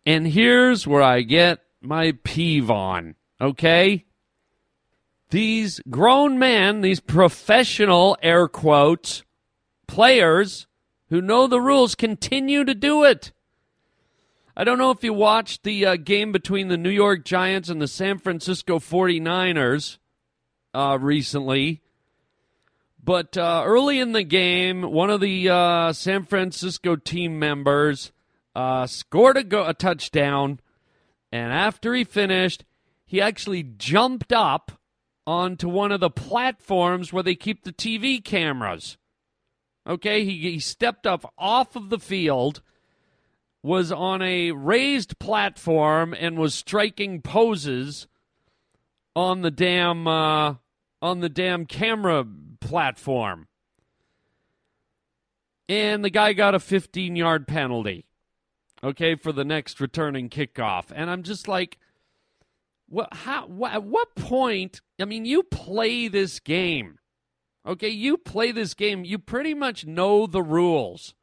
and 0.07 0.25
here's 0.25 0.87
where 0.87 1.01
I 1.01 1.19
get 1.19 1.59
my 1.81 2.13
peeve 2.23 2.71
on, 2.71 3.15
okay? 3.41 4.05
These 5.31 5.81
grown 5.89 6.39
men, 6.39 6.79
these 6.79 7.01
professional, 7.01 8.17
air 8.23 8.47
quotes, 8.47 9.25
players 9.85 10.65
who 11.09 11.21
know 11.21 11.45
the 11.45 11.59
rules 11.59 11.93
continue 11.93 12.63
to 12.63 12.73
do 12.73 13.03
it. 13.03 13.33
I 14.55 14.63
don't 14.63 14.77
know 14.77 14.91
if 14.91 15.03
you 15.03 15.11
watched 15.13 15.63
the 15.63 15.85
uh, 15.85 15.95
game 15.97 16.31
between 16.31 16.69
the 16.69 16.77
New 16.77 16.89
York 16.89 17.25
Giants 17.25 17.67
and 17.67 17.81
the 17.81 17.87
San 17.87 18.17
Francisco 18.17 18.79
49ers 18.79 19.97
uh, 20.73 20.97
recently. 21.01 21.81
But 23.03 23.37
uh, 23.37 23.63
early 23.65 23.99
in 23.99 24.13
the 24.13 24.23
game, 24.23 24.83
one 24.83 25.09
of 25.09 25.19
the 25.19 25.49
uh, 25.49 25.91
San 25.91 26.23
Francisco 26.23 26.95
team 26.95 27.39
members 27.39 28.13
uh, 28.57 28.87
scored 28.87 29.37
a, 29.37 29.43
go- 29.43 29.67
a 29.67 29.73
touchdown, 29.75 30.59
and 31.31 31.53
after 31.53 31.93
he 31.93 32.03
finished, 32.03 32.65
he 33.05 33.21
actually 33.21 33.61
jumped 33.61 34.33
up 34.33 34.71
onto 35.27 35.69
one 35.69 35.91
of 35.91 35.99
the 35.99 36.09
platforms 36.09 37.13
where 37.13 37.21
they 37.21 37.35
keep 37.35 37.63
the 37.63 37.71
TV 37.71 38.23
cameras. 38.23 38.97
Okay, 39.87 40.25
he, 40.25 40.39
he 40.39 40.59
stepped 40.59 41.05
up 41.05 41.31
off 41.37 41.75
of 41.75 41.91
the 41.91 41.99
field, 41.99 42.63
was 43.61 43.91
on 43.91 44.23
a 44.23 44.51
raised 44.51 45.19
platform, 45.19 46.15
and 46.19 46.35
was 46.35 46.55
striking 46.55 47.21
poses 47.21 48.07
on 49.15 49.41
the 49.41 49.51
damn 49.51 50.07
uh, 50.07 50.55
on 50.99 51.19
the 51.19 51.29
damn 51.29 51.67
camera 51.67 52.25
platform. 52.59 53.47
And 55.69 56.03
the 56.03 56.09
guy 56.09 56.33
got 56.33 56.55
a 56.55 56.59
15 56.59 57.15
yard 57.15 57.47
penalty 57.47 58.06
okay, 58.83 59.15
for 59.15 59.31
the 59.31 59.45
next 59.45 59.79
returning 59.79 60.29
kickoff. 60.29 60.85
And 60.93 61.09
I'm 61.09 61.23
just 61.23 61.47
like, 61.47 61.77
what, 62.87 63.13
how, 63.13 63.47
what, 63.47 63.73
at 63.73 63.83
what 63.83 64.15
point? 64.15 64.81
I 64.99 65.05
mean, 65.05 65.25
you 65.25 65.43
play 65.43 66.07
this 66.07 66.39
game, 66.39 66.99
okay? 67.65 67.89
You 67.89 68.17
play 68.17 68.51
this 68.51 68.73
game, 68.73 69.03
you 69.03 69.19
pretty 69.19 69.53
much 69.53 69.85
know 69.85 70.25
the 70.25 70.43
rules. 70.43 71.13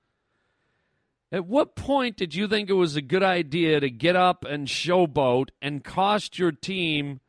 At 1.32 1.46
what 1.46 1.74
point 1.74 2.16
did 2.16 2.34
you 2.34 2.46
think 2.46 2.70
it 2.70 2.74
was 2.74 2.94
a 2.94 3.02
good 3.02 3.24
idea 3.24 3.80
to 3.80 3.90
get 3.90 4.14
up 4.14 4.44
and 4.44 4.68
showboat 4.68 5.48
and 5.60 5.82
cost 5.82 6.38
your 6.38 6.52
team 6.52 7.20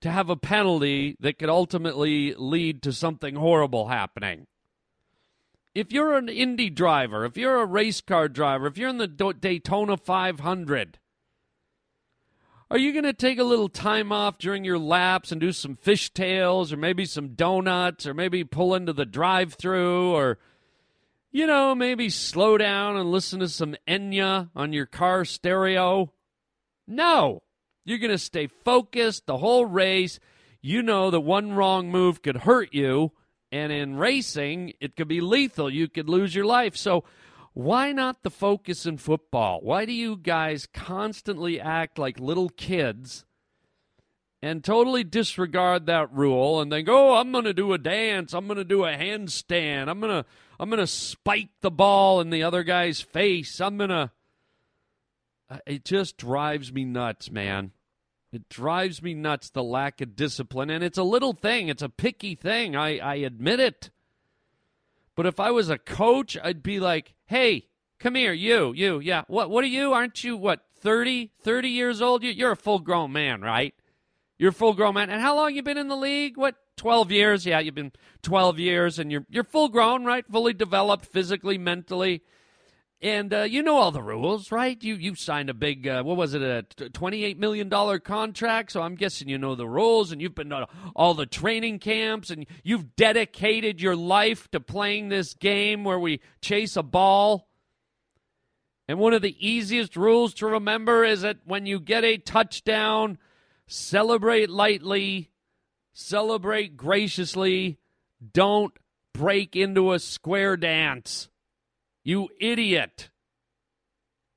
to 0.00 0.10
have 0.10 0.30
a 0.30 0.36
penalty 0.36 1.16
that 1.20 1.38
could 1.38 1.50
ultimately 1.50 2.34
lead 2.34 2.82
to 2.82 2.92
something 2.92 3.34
horrible 3.34 3.88
happening? 3.88 4.46
If 5.76 5.92
you're 5.92 6.16
an 6.16 6.30
Indy 6.30 6.70
driver, 6.70 7.26
if 7.26 7.36
you're 7.36 7.60
a 7.60 7.66
race 7.66 8.00
car 8.00 8.28
driver, 8.28 8.66
if 8.66 8.78
you're 8.78 8.88
in 8.88 8.96
the 8.96 9.06
Daytona 9.06 9.98
500, 9.98 10.98
are 12.70 12.78
you 12.78 12.92
going 12.92 13.04
to 13.04 13.12
take 13.12 13.38
a 13.38 13.44
little 13.44 13.68
time 13.68 14.10
off 14.10 14.38
during 14.38 14.64
your 14.64 14.78
laps 14.78 15.30
and 15.30 15.38
do 15.38 15.52
some 15.52 15.76
fishtails 15.76 16.72
or 16.72 16.78
maybe 16.78 17.04
some 17.04 17.34
donuts 17.34 18.06
or 18.06 18.14
maybe 18.14 18.42
pull 18.42 18.74
into 18.74 18.94
the 18.94 19.04
drive 19.04 19.52
through 19.52 20.12
or, 20.12 20.38
you 21.30 21.46
know, 21.46 21.74
maybe 21.74 22.08
slow 22.08 22.56
down 22.56 22.96
and 22.96 23.12
listen 23.12 23.40
to 23.40 23.48
some 23.48 23.76
Enya 23.86 24.48
on 24.56 24.72
your 24.72 24.86
car 24.86 25.26
stereo? 25.26 26.10
No. 26.86 27.42
You're 27.84 27.98
going 27.98 28.10
to 28.12 28.18
stay 28.18 28.46
focused 28.46 29.26
the 29.26 29.36
whole 29.36 29.66
race. 29.66 30.20
You 30.62 30.80
know 30.82 31.10
that 31.10 31.20
one 31.20 31.52
wrong 31.52 31.90
move 31.90 32.22
could 32.22 32.38
hurt 32.38 32.72
you 32.72 33.12
and 33.52 33.72
in 33.72 33.96
racing, 33.96 34.74
it 34.80 34.96
could 34.96 35.08
be 35.08 35.20
lethal. 35.20 35.70
You 35.70 35.88
could 35.88 36.08
lose 36.08 36.34
your 36.34 36.44
life. 36.44 36.76
So, 36.76 37.04
why 37.52 37.92
not 37.92 38.22
the 38.22 38.30
focus 38.30 38.84
in 38.84 38.98
football? 38.98 39.60
Why 39.62 39.86
do 39.86 39.92
you 39.92 40.16
guys 40.16 40.66
constantly 40.66 41.58
act 41.58 41.98
like 41.98 42.20
little 42.20 42.50
kids 42.50 43.24
and 44.42 44.62
totally 44.62 45.04
disregard 45.04 45.86
that 45.86 46.12
rule 46.12 46.60
and 46.60 46.70
think, 46.70 46.88
"Oh, 46.88 47.14
I'm 47.14 47.32
going 47.32 47.44
to 47.44 47.54
do 47.54 47.72
a 47.72 47.78
dance. 47.78 48.34
I'm 48.34 48.46
going 48.46 48.58
to 48.58 48.64
do 48.64 48.84
a 48.84 48.92
handstand. 48.92 49.88
I'm 49.88 50.00
going 50.00 50.22
to 50.22 50.28
I'm 50.60 50.68
going 50.68 50.80
to 50.80 50.86
spike 50.86 51.50
the 51.60 51.70
ball 51.70 52.20
in 52.20 52.30
the 52.30 52.42
other 52.42 52.62
guy's 52.62 53.00
face. 53.00 53.60
I'm 53.60 53.76
going 53.76 53.90
to 53.90 54.10
uh, 55.50 55.58
It 55.66 55.84
just 55.84 56.16
drives 56.16 56.72
me 56.72 56.84
nuts, 56.84 57.30
man. 57.30 57.72
It 58.32 58.48
drives 58.48 59.02
me 59.02 59.14
nuts 59.14 59.50
the 59.50 59.62
lack 59.62 60.00
of 60.00 60.16
discipline, 60.16 60.70
and 60.70 60.82
it's 60.82 60.98
a 60.98 61.02
little 61.02 61.32
thing. 61.32 61.68
It's 61.68 61.82
a 61.82 61.88
picky 61.88 62.34
thing. 62.34 62.76
I, 62.76 62.98
I 62.98 63.14
admit 63.16 63.60
it. 63.60 63.90
But 65.14 65.26
if 65.26 65.40
I 65.40 65.50
was 65.50 65.70
a 65.70 65.78
coach, 65.78 66.36
I'd 66.42 66.62
be 66.62 66.78
like, 66.78 67.14
"Hey, 67.26 67.68
come 67.98 68.14
here, 68.14 68.32
you, 68.32 68.72
you, 68.72 68.98
yeah. 69.00 69.22
What, 69.28 69.50
what 69.50 69.64
are 69.64 69.68
you? 69.68 69.92
Aren't 69.92 70.24
you 70.24 70.36
what 70.36 70.60
30, 70.80 71.32
30 71.40 71.68
years 71.68 72.02
old? 72.02 72.22
You, 72.22 72.30
you're 72.30 72.52
a 72.52 72.56
full 72.56 72.78
grown 72.78 73.12
man, 73.12 73.40
right? 73.40 73.74
You're 74.38 74.50
a 74.50 74.54
full 74.54 74.74
grown 74.74 74.94
man. 74.94 75.10
And 75.10 75.22
how 75.22 75.34
long 75.34 75.54
you 75.54 75.62
been 75.62 75.78
in 75.78 75.88
the 75.88 75.96
league? 75.96 76.36
What, 76.36 76.56
12 76.76 77.10
years? 77.10 77.46
Yeah, 77.46 77.58
you've 77.60 77.74
been 77.74 77.92
12 78.22 78.58
years, 78.58 78.98
and 78.98 79.10
you're 79.10 79.24
you're 79.30 79.44
full 79.44 79.68
grown, 79.68 80.04
right? 80.04 80.26
Fully 80.30 80.52
developed 80.52 81.06
physically, 81.06 81.56
mentally. 81.56 82.22
And 83.02 83.34
uh, 83.34 83.42
you 83.42 83.62
know 83.62 83.76
all 83.76 83.90
the 83.90 84.02
rules, 84.02 84.50
right? 84.50 84.82
You 84.82 84.94
you 84.94 85.14
signed 85.14 85.50
a 85.50 85.54
big 85.54 85.86
uh, 85.86 86.02
what 86.02 86.16
was 86.16 86.32
it 86.32 86.40
a 86.40 86.62
twenty 86.90 87.24
eight 87.24 87.38
million 87.38 87.68
dollar 87.68 87.98
contract, 87.98 88.72
so 88.72 88.80
I'm 88.80 88.94
guessing 88.94 89.28
you 89.28 89.36
know 89.36 89.54
the 89.54 89.68
rules, 89.68 90.12
and 90.12 90.22
you've 90.22 90.34
been 90.34 90.48
to 90.48 90.66
all 90.94 91.12
the 91.12 91.26
training 91.26 91.78
camps, 91.78 92.30
and 92.30 92.46
you've 92.64 92.96
dedicated 92.96 93.82
your 93.82 93.96
life 93.96 94.50
to 94.52 94.60
playing 94.60 95.10
this 95.10 95.34
game 95.34 95.84
where 95.84 95.98
we 95.98 96.20
chase 96.40 96.74
a 96.74 96.82
ball. 96.82 97.48
And 98.88 98.98
one 98.98 99.12
of 99.12 99.20
the 99.20 99.36
easiest 99.46 99.94
rules 99.96 100.32
to 100.34 100.46
remember 100.46 101.04
is 101.04 101.20
that 101.20 101.38
when 101.44 101.66
you 101.66 101.80
get 101.80 102.02
a 102.02 102.16
touchdown, 102.16 103.18
celebrate 103.66 104.48
lightly, 104.48 105.30
celebrate 105.92 106.76
graciously, 106.78 107.78
don't 108.32 108.72
break 109.12 109.54
into 109.54 109.92
a 109.92 109.98
square 109.98 110.56
dance. 110.56 111.28
You 112.06 112.28
idiot. 112.38 113.10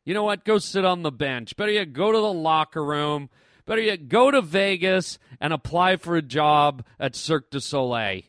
You 0.04 0.16
know 0.16 0.24
what? 0.24 0.44
Go 0.44 0.58
sit 0.58 0.84
on 0.84 1.04
the 1.04 1.12
bench. 1.12 1.56
Better 1.56 1.72
yet, 1.72 1.94
go 1.94 2.12
to 2.12 2.18
the 2.18 2.34
locker 2.34 2.84
room. 2.84 3.30
Better 3.68 3.82
yet, 3.82 4.10
go 4.10 4.32
to 4.32 4.42
Vegas 4.42 5.20
and 5.40 5.54
apply 5.54 5.98
for 5.98 6.16
a 6.16 6.24
job 6.24 6.84
at 7.00 7.16
Cirque 7.16 7.52
du 7.52 7.60
Soleil. 7.60 8.24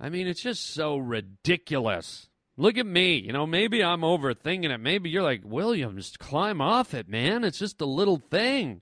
I 0.00 0.08
mean, 0.08 0.26
it's 0.26 0.40
just 0.40 0.72
so 0.72 0.96
ridiculous. 0.96 2.30
Look 2.56 2.78
at 2.78 2.86
me. 2.86 3.16
You 3.16 3.34
know, 3.34 3.46
maybe 3.46 3.84
I'm 3.84 4.00
overthinking 4.00 4.70
it. 4.70 4.78
Maybe 4.78 5.10
you're 5.10 5.22
like, 5.22 5.42
Williams, 5.44 6.06
Just 6.06 6.18
climb 6.18 6.62
off 6.62 6.94
it, 6.94 7.06
man. 7.06 7.44
It's 7.44 7.58
just 7.58 7.82
a 7.82 7.86
little 7.86 8.22
thing. 8.30 8.80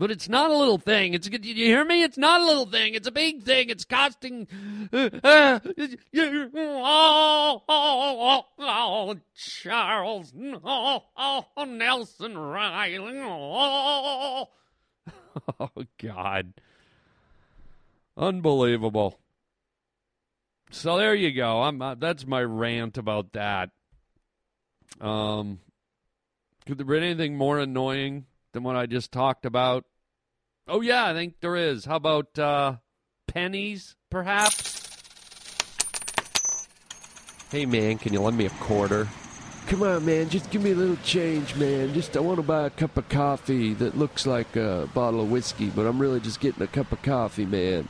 But 0.00 0.10
it's 0.10 0.30
not 0.30 0.50
a 0.50 0.56
little 0.56 0.78
thing. 0.78 1.12
It's 1.12 1.28
you 1.28 1.66
hear 1.66 1.84
me? 1.84 2.02
It's 2.02 2.16
not 2.16 2.40
a 2.40 2.46
little 2.46 2.64
thing. 2.64 2.94
It's 2.94 3.06
a 3.06 3.12
big 3.12 3.42
thing. 3.42 3.68
It's 3.68 3.84
costing. 3.84 4.48
Uh, 4.90 5.10
uh, 5.22 5.60
oh, 6.56 7.62
oh, 7.68 8.46
oh, 8.58 9.16
Charles. 9.36 10.32
Oh, 10.64 11.04
oh, 11.14 11.64
Nelson 11.66 12.38
Reilly. 12.38 13.18
Oh, 13.18 14.48
oh 15.60 15.70
God. 15.98 16.54
Unbelievable. 18.16 19.20
So 20.70 20.96
there 20.96 21.14
you 21.14 21.30
go. 21.30 21.60
I'm 21.60 21.82
uh, 21.82 21.94
that's 21.96 22.26
my 22.26 22.42
rant 22.42 22.96
about 22.96 23.34
that. 23.34 23.68
Um, 24.98 25.60
could 26.64 26.78
there 26.78 26.86
be 26.86 26.96
anything 26.96 27.36
more 27.36 27.58
annoying 27.58 28.24
than 28.52 28.62
what 28.62 28.76
I 28.76 28.86
just 28.86 29.12
talked 29.12 29.44
about? 29.44 29.84
Oh, 30.72 30.82
yeah, 30.82 31.06
I 31.06 31.14
think 31.14 31.34
there 31.40 31.56
is. 31.56 31.84
How 31.84 31.96
about 31.96 32.38
uh, 32.38 32.76
pennies, 33.26 33.96
perhaps? 34.08 34.86
Hey, 37.50 37.66
man, 37.66 37.98
can 37.98 38.12
you 38.12 38.20
lend 38.20 38.38
me 38.38 38.46
a 38.46 38.50
quarter? 38.50 39.08
Come 39.66 39.82
on, 39.82 40.06
man, 40.06 40.28
just 40.28 40.48
give 40.50 40.62
me 40.62 40.70
a 40.70 40.76
little 40.76 40.96
change, 40.98 41.56
man. 41.56 41.92
Just 41.92 42.16
I 42.16 42.20
want 42.20 42.36
to 42.36 42.44
buy 42.44 42.66
a 42.66 42.70
cup 42.70 42.96
of 42.96 43.08
coffee 43.08 43.74
that 43.74 43.98
looks 43.98 44.26
like 44.26 44.54
a 44.54 44.88
bottle 44.94 45.20
of 45.20 45.28
whiskey, 45.28 45.70
but 45.70 45.88
I'm 45.88 45.98
really 45.98 46.20
just 46.20 46.38
getting 46.38 46.62
a 46.62 46.68
cup 46.68 46.92
of 46.92 47.02
coffee, 47.02 47.46
man. 47.46 47.88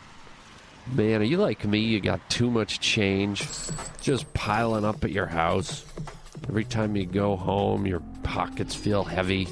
Man, 0.90 1.20
are 1.20 1.24
you 1.24 1.36
like 1.36 1.66
me? 1.66 1.80
You 1.80 2.00
got 2.00 2.30
too 2.30 2.50
much 2.50 2.80
change 2.80 3.46
just 4.00 4.32
piling 4.32 4.86
up 4.86 5.04
at 5.04 5.12
your 5.12 5.26
house. 5.26 5.84
Every 6.48 6.64
time 6.64 6.96
you 6.96 7.04
go 7.04 7.36
home, 7.36 7.86
your 7.86 8.00
pockets 8.22 8.74
feel 8.74 9.04
heavy. 9.04 9.48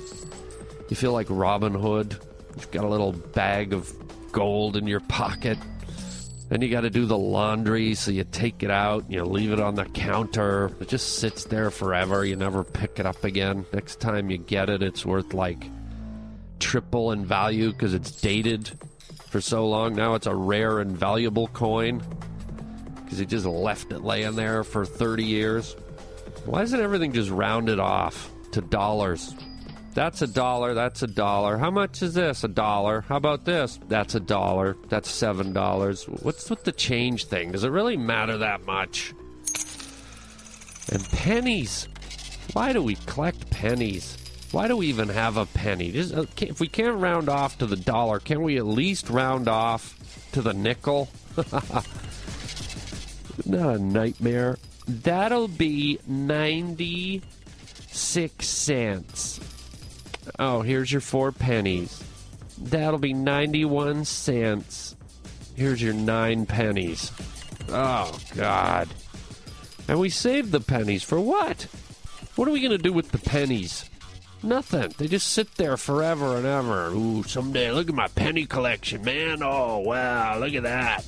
You 0.89 0.97
feel 0.97 1.13
like 1.13 1.27
Robin 1.29 1.75
Hood. 1.75 2.19
You've 2.57 2.71
got 2.71 2.85
a 2.85 2.89
little 2.89 3.13
bag 3.13 3.73
of 3.73 3.93
gold 4.33 4.77
in 4.77 4.87
your 4.87 5.01
pocket. 5.01 5.59
Then 6.49 6.63
you 6.63 6.71
got 6.71 6.81
to 6.81 6.91
do 6.91 7.05
the 7.05 7.19
laundry, 7.19 7.95
so 7.95 8.11
you 8.11 8.25
take 8.25 8.63
it 8.63 8.71
out, 8.71 9.05
and 9.05 9.13
you 9.13 9.25
leave 9.25 9.53
it 9.53 9.61
on 9.61 9.75
the 9.75 9.85
counter. 9.85 10.73
It 10.81 10.89
just 10.89 11.19
sits 11.19 11.45
there 11.45 11.71
forever. 11.71 12.25
You 12.25 12.37
never 12.37 12.65
pick 12.65 12.99
it 12.99 13.05
up 13.05 13.23
again. 13.23 13.67
Next 13.73 14.01
time 14.01 14.31
you 14.31 14.39
get 14.39 14.71
it, 14.71 14.83
it's 14.83 15.05
worth 15.05 15.35
like 15.35 15.63
triple 16.59 17.13
in 17.13 17.25
value 17.25 17.73
because 17.73 17.93
it's 17.93 18.11
dated 18.11 18.71
for 19.29 19.41
so 19.41 19.69
long. 19.69 19.95
Now 19.95 20.15
it's 20.15 20.27
a 20.27 20.35
rare 20.35 20.81
and 20.81 20.97
valuable 20.97 21.49
coin 21.49 22.03
because 23.05 23.19
he 23.19 23.27
just 23.27 23.47
left 23.47 23.93
it 23.93 24.03
laying 24.03 24.35
there 24.35 24.65
for 24.65 24.87
30 24.87 25.25
years. 25.25 25.77
Why 26.47 26.63
isn't 26.63 26.81
everything 26.81 27.13
just 27.13 27.31
rounded 27.31 27.79
off 27.79 28.31
to 28.53 28.63
dollars? 28.63 29.35
That's 29.99 30.23
a 30.23 30.29
dollar. 30.29 30.75
That's 30.75 31.03
a 31.03 31.09
dollar. 31.09 31.59
How 31.59 31.73
much 31.73 32.03
is 32.03 32.15
this? 32.15 32.45
A 32.45 32.49
dollar. 32.49 33.01
How 33.01 33.17
about 33.17 33.45
this? 33.45 33.81
That's 33.89 34.15
a 34.15 34.21
dollar. 34.21 34.77
That's 34.89 35.11
seven 35.11 35.53
dollars. 35.53 36.05
What's 36.05 36.49
with 36.49 36.63
the 36.63 36.71
change 36.71 37.25
thing? 37.25 37.51
Does 37.51 37.65
it 37.65 37.71
really 37.71 37.97
matter 37.97 38.39
that 38.39 38.65
much? 38.65 39.13
And 40.93 41.03
pennies. 41.11 41.89
Why 42.53 42.73
do 42.73 42.81
we 42.81 42.95
collect 43.07 43.51
pennies? 43.51 44.17
Why 44.53 44.69
do 44.69 44.77
we 44.77 44.87
even 44.87 45.09
have 45.09 45.37
a 45.37 45.47
penny? 45.47 45.91
Just, 45.91 46.15
uh, 46.15 46.27
if 46.43 46.61
we 46.61 46.69
can't 46.69 47.01
round 47.01 47.29
off 47.29 47.59
to 47.59 47.67
the 47.67 47.75
dollar, 47.75 48.21
can 48.21 48.43
we 48.43 48.57
at 48.57 48.67
least 48.67 49.11
round 49.11 49.49
off 49.49 49.99
to 50.31 50.41
the 50.41 50.55
nickel? 50.55 51.09
Not 53.47 53.75
a 53.75 53.79
nightmare. 53.81 54.59
That'll 54.87 55.49
be 55.49 55.99
96 56.07 58.47
cents. 58.47 59.41
Oh, 60.39 60.63
here's 60.63 60.91
your 60.91 61.01
four 61.01 61.33
pennies. 61.33 62.03
That'll 62.59 62.99
be 62.99 63.13
91 63.13 64.05
cents. 64.05 64.97
Here's 65.55 65.83
your 65.83 65.95
nine 65.95 66.47
pennies. 66.47 67.13
Oh, 67.69 68.17
God. 68.37 68.89
And 69.89 69.99
we 69.99 70.11
saved 70.11 70.53
the 70.53 70.61
pennies 70.61 71.03
for 71.03 71.21
what? 71.21 71.63
What 72.37 72.47
are 72.47 72.53
we 72.53 72.61
going 72.61 72.73
to 72.73 72.79
do 72.79 72.93
with 72.93 73.11
the 73.11 73.19
pennies? 73.19 73.89
Nothing. 74.43 74.95
They 74.99 75.09
just 75.09 75.31
sit 75.31 75.57
there 75.57 75.77
forever 75.77 76.37
and 76.37 76.47
ever. 76.47 76.91
Ooh, 76.91 77.25
someday, 77.25 77.73
look 77.73 77.89
at 77.89 77.95
my 77.95 78.09
penny 78.09 78.45
collection, 78.47 79.03
man. 79.03 79.43
Oh, 79.43 79.79
wow, 79.79 80.39
look 80.39 80.55
at 80.55 80.63
that. 80.63 81.05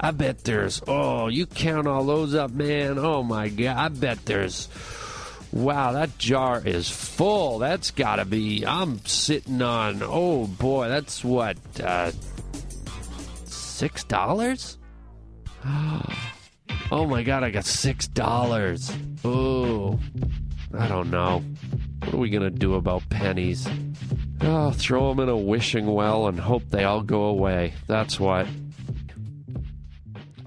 I 0.00 0.12
bet 0.12 0.44
there's, 0.44 0.80
oh, 0.86 1.28
you 1.28 1.44
count 1.46 1.88
all 1.88 2.04
those 2.04 2.34
up, 2.34 2.52
man. 2.52 2.98
Oh, 2.98 3.22
my 3.22 3.48
God. 3.48 3.76
I 3.76 3.88
bet 3.88 4.24
there's, 4.24 4.68
wow, 5.52 5.92
that 5.92 6.18
jar 6.18 6.62
is 6.64 6.88
full. 6.88 7.58
That's 7.58 7.90
got 7.90 8.16
to 8.16 8.24
be, 8.24 8.64
I'm 8.66 9.04
sitting 9.04 9.62
on, 9.62 10.02
oh, 10.02 10.46
boy, 10.46 10.88
that's 10.88 11.24
what, 11.24 11.56
uh, 11.82 12.12
$6? 13.46 14.76
Oh, 16.90 17.04
my 17.06 17.22
God, 17.22 17.42
I 17.42 17.50
got 17.50 17.64
$6. 17.64 18.96
Oh, 19.22 19.98
I 20.72 20.88
don't 20.88 21.10
know. 21.10 21.44
What 21.98 22.14
are 22.14 22.16
we 22.16 22.30
to 22.30 22.48
do 22.48 22.76
about 22.76 23.06
pennies? 23.10 23.68
Oh, 24.40 24.70
throw 24.70 25.10
them 25.10 25.20
in 25.20 25.28
a 25.28 25.36
wishing 25.36 25.92
well 25.92 26.28
and 26.28 26.40
hope 26.40 26.62
they 26.70 26.84
all 26.84 27.02
go 27.02 27.24
away. 27.24 27.74
That's 27.86 28.18
what. 28.18 28.46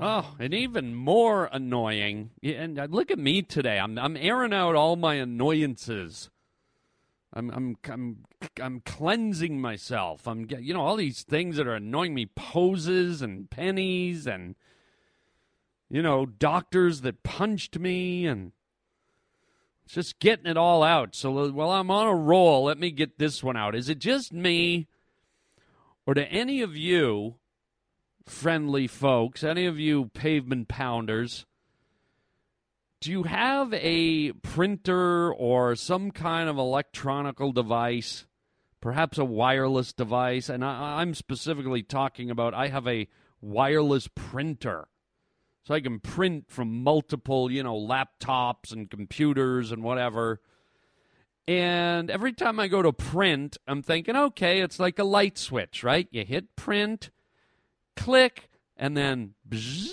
Oh, 0.03 0.33
and 0.39 0.51
even 0.51 0.95
more 0.95 1.47
annoying. 1.53 2.31
And 2.41 2.79
uh, 2.79 2.87
look 2.89 3.11
at 3.11 3.19
me 3.19 3.43
today. 3.43 3.77
I'm 3.77 3.99
I'm 3.99 4.17
airing 4.17 4.51
out 4.51 4.75
all 4.75 4.95
my 4.95 5.15
annoyances. 5.15 6.31
I'm 7.31 7.51
I'm 7.51 7.77
I'm 7.87 8.25
I'm 8.59 8.79
cleansing 8.79 9.61
myself. 9.61 10.27
I'm 10.27 10.47
you 10.49 10.73
know 10.73 10.81
all 10.81 10.95
these 10.95 11.21
things 11.21 11.57
that 11.57 11.67
are 11.67 11.75
annoying 11.75 12.15
me, 12.15 12.25
poses 12.25 13.21
and 13.21 13.47
pennies 13.51 14.25
and 14.25 14.55
you 15.87 16.01
know 16.01 16.25
doctors 16.25 17.01
that 17.01 17.21
punched 17.21 17.77
me 17.77 18.25
and 18.25 18.53
just 19.85 20.17
getting 20.17 20.47
it 20.47 20.57
all 20.57 20.81
out. 20.81 21.15
So 21.15 21.37
uh, 21.37 21.51
while 21.51 21.69
I'm 21.69 21.91
on 21.91 22.07
a 22.07 22.15
roll, 22.15 22.63
let 22.63 22.79
me 22.79 22.89
get 22.89 23.19
this 23.19 23.43
one 23.43 23.55
out. 23.55 23.75
Is 23.75 23.87
it 23.87 23.99
just 23.99 24.33
me 24.33 24.87
or 26.07 26.15
do 26.15 26.25
any 26.27 26.61
of 26.63 26.75
you 26.75 27.35
friendly 28.31 28.87
folks, 28.87 29.43
any 29.43 29.65
of 29.65 29.77
you 29.77 30.05
pavement 30.13 30.67
pounders, 30.67 31.45
do 33.01 33.11
you 33.11 33.23
have 33.23 33.73
a 33.73 34.31
printer 34.31 35.33
or 35.33 35.75
some 35.75 36.11
kind 36.11 36.49
of 36.49 36.57
electronical 36.57 37.51
device, 37.51 38.25
perhaps 38.79 39.17
a 39.17 39.25
wireless 39.25 39.93
device? 39.93 40.49
And 40.49 40.63
I, 40.63 41.01
I'm 41.01 41.13
specifically 41.13 41.83
talking 41.83 42.31
about 42.31 42.53
I 42.53 42.69
have 42.69 42.87
a 42.87 43.07
wireless 43.41 44.07
printer. 44.07 44.87
So 45.63 45.75
I 45.75 45.81
can 45.81 45.99
print 45.99 46.45
from 46.47 46.83
multiple, 46.83 47.51
you 47.51 47.61
know, 47.61 47.75
laptops 47.75 48.71
and 48.71 48.89
computers 48.89 49.71
and 49.71 49.83
whatever. 49.83 50.41
And 51.47 52.09
every 52.09 52.33
time 52.33 52.59
I 52.59 52.67
go 52.67 52.81
to 52.81 52.93
print, 52.93 53.57
I'm 53.67 53.83
thinking, 53.83 54.15
okay, 54.15 54.61
it's 54.61 54.79
like 54.79 54.97
a 54.97 55.03
light 55.03 55.37
switch, 55.37 55.83
right? 55.83 56.07
You 56.11 56.23
hit 56.25 56.55
print, 56.55 57.11
click, 58.03 58.49
and 58.77 58.95
then 58.95 59.33
bzz, 59.47 59.89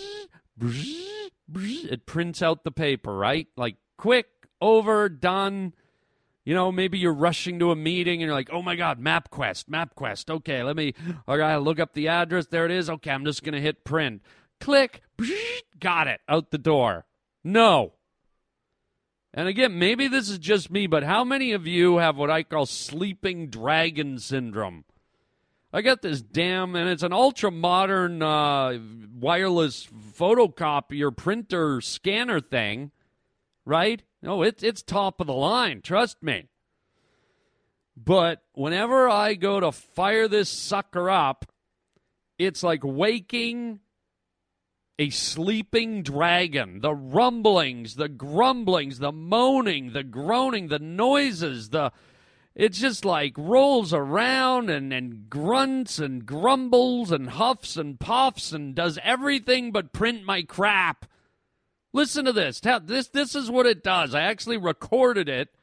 bzz, 0.59 1.31
bzz, 1.51 1.92
it 1.92 2.07
prints 2.07 2.42
out 2.42 2.64
the 2.64 2.71
paper, 2.71 3.16
right? 3.16 3.47
Like 3.57 3.77
quick, 3.97 4.27
over, 4.61 5.09
done. 5.09 5.75
You 6.44 6.55
know, 6.55 6.73
maybe 6.73 6.99
you're 6.99 7.12
rushing 7.12 7.59
to 7.59 7.71
a 7.73 7.77
meeting 7.77 8.23
and 8.23 8.23
you're 8.23 8.33
like, 8.33 8.49
oh 8.51 8.62
my 8.62 8.75
God, 8.75 8.99
MapQuest, 8.99 9.66
MapQuest. 9.66 10.31
Okay, 10.31 10.62
let 10.62 10.77
me, 10.77 10.94
gotta 11.27 11.59
look 11.61 11.79
up 11.79 11.92
the 11.92 12.09
address. 12.09 12.47
There 12.47 12.64
it 12.64 12.71
is. 12.71 12.88
Okay, 12.88 13.11
I'm 13.11 13.27
just 13.27 13.44
gonna 13.44 13.61
hit 13.61 13.85
print. 13.85 14.23
Click, 14.59 15.03
got 15.79 16.09
it, 16.09 16.21
out 16.29 16.51
the 16.51 16.59
door. 16.59 17.05
No. 17.44 17.92
And 19.35 19.47
again, 19.47 19.79
maybe 19.79 20.09
this 20.09 20.31
is 20.31 20.38
just 20.38 20.71
me, 20.71 20.87
but 20.87 21.03
how 21.03 21.23
many 21.23 21.53
of 21.53 21.66
you 21.66 21.99
have 21.99 22.16
what 22.16 22.31
I 22.31 22.42
call 22.42 22.64
sleeping 22.64 23.49
dragon 23.51 24.18
syndrome? 24.18 24.85
I 25.72 25.83
got 25.83 26.00
this 26.00 26.22
damn, 26.22 26.74
and 26.76 26.88
it's 26.88 27.02
an 27.02 27.12
ultra 27.12 27.50
modern 27.50 28.22
uh, 28.22 28.78
wireless 29.18 29.87
photocopier 29.87 31.14
printer 31.14 31.81
scanner 31.83 32.40
thing, 32.40 32.90
right? 33.66 34.02
No, 34.22 34.42
it's 34.42 34.62
it's 34.62 34.83
top 34.83 35.20
of 35.20 35.26
the 35.26 35.35
line. 35.35 35.83
Trust 35.83 36.22
me. 36.22 36.48
But 37.96 38.42
whenever 38.54 39.09
I 39.09 39.35
go 39.35 39.61
to 39.61 39.72
fire 39.72 40.28
this 40.28 40.48
sucker 40.48 41.11
up, 41.11 41.44
it's 42.38 42.62
like 42.62 42.81
waking 42.83 43.81
a 44.98 45.11
sleeping 45.11 46.02
dragon. 46.02 46.81
The 46.81 46.94
rumblings, 46.94 47.96
the 47.96 48.09
grumblings, 48.09 48.98
the 48.98 49.12
moaning, 49.12 49.92
the 49.92 50.04
groaning, 50.04 50.68
the 50.68 50.78
noises, 50.78 51.70
the 51.70 51.92
it's 52.59 52.81
just 52.81 53.05
like 53.05 53.35
rolls 53.38 53.94
around 53.94 54.68
and, 54.68 54.92
and 54.92 55.31
grunts 55.31 56.01
and 56.01 56.27
grumbles 56.27 57.12
and 57.12 57.31
huffs 57.31 57.77
and 57.77 58.01
puffs 58.01 58.51
and 58.53 58.75
does 58.75 58.99
everything 59.05 59.71
but 59.71 59.92
print 59.92 60.25
my 60.25 60.42
crap. 60.42 61.07
Listen 61.92 62.25
to 62.25 62.33
this. 62.33 62.61
This 62.61 63.09
this 63.09 63.37
is 63.37 63.49
what 63.49 63.66
it 63.66 63.85
does. 63.85 64.12
I 64.12 64.23
actually 64.23 64.57
recorded 64.57 65.29
it 65.29 65.55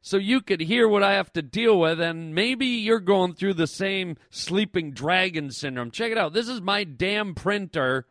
so 0.00 0.16
you 0.16 0.40
could 0.40 0.62
hear 0.62 0.88
what 0.88 1.02
I 1.02 1.12
have 1.12 1.32
to 1.34 1.42
deal 1.42 1.78
with, 1.78 2.00
and 2.00 2.34
maybe 2.34 2.66
you're 2.66 2.98
going 2.98 3.34
through 3.34 3.54
the 3.54 3.66
same 3.66 4.16
sleeping 4.30 4.92
dragon 4.92 5.50
syndrome. 5.50 5.90
Check 5.90 6.12
it 6.12 6.18
out. 6.18 6.32
This 6.32 6.48
is 6.48 6.62
my 6.62 6.82
damn 6.82 7.34
printer. 7.34 8.06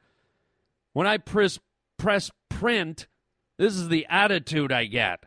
When 0.94 1.08
I 1.08 1.18
press 1.18 1.58
press 1.98 2.30
print, 2.50 3.08
this 3.58 3.74
is 3.76 3.90
the 3.90 4.06
attitude 4.12 4.72
I 4.72 4.86
get. 4.86 5.26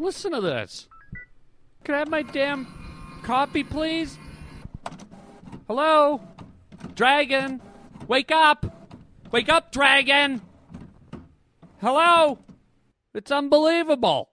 Listen 0.00 0.32
to 0.32 0.40
this. 0.40 0.88
Can 1.84 1.94
I 1.94 1.98
have 1.98 2.08
my 2.08 2.22
damn 2.22 3.20
copy, 3.22 3.62
please? 3.62 4.16
Hello? 5.66 6.22
Dragon? 6.94 7.60
Wake 8.08 8.30
up! 8.30 8.64
Wake 9.30 9.50
up, 9.50 9.72
dragon! 9.72 10.40
Hello? 11.82 12.38
It's 13.12 13.30
unbelievable. 13.30 14.30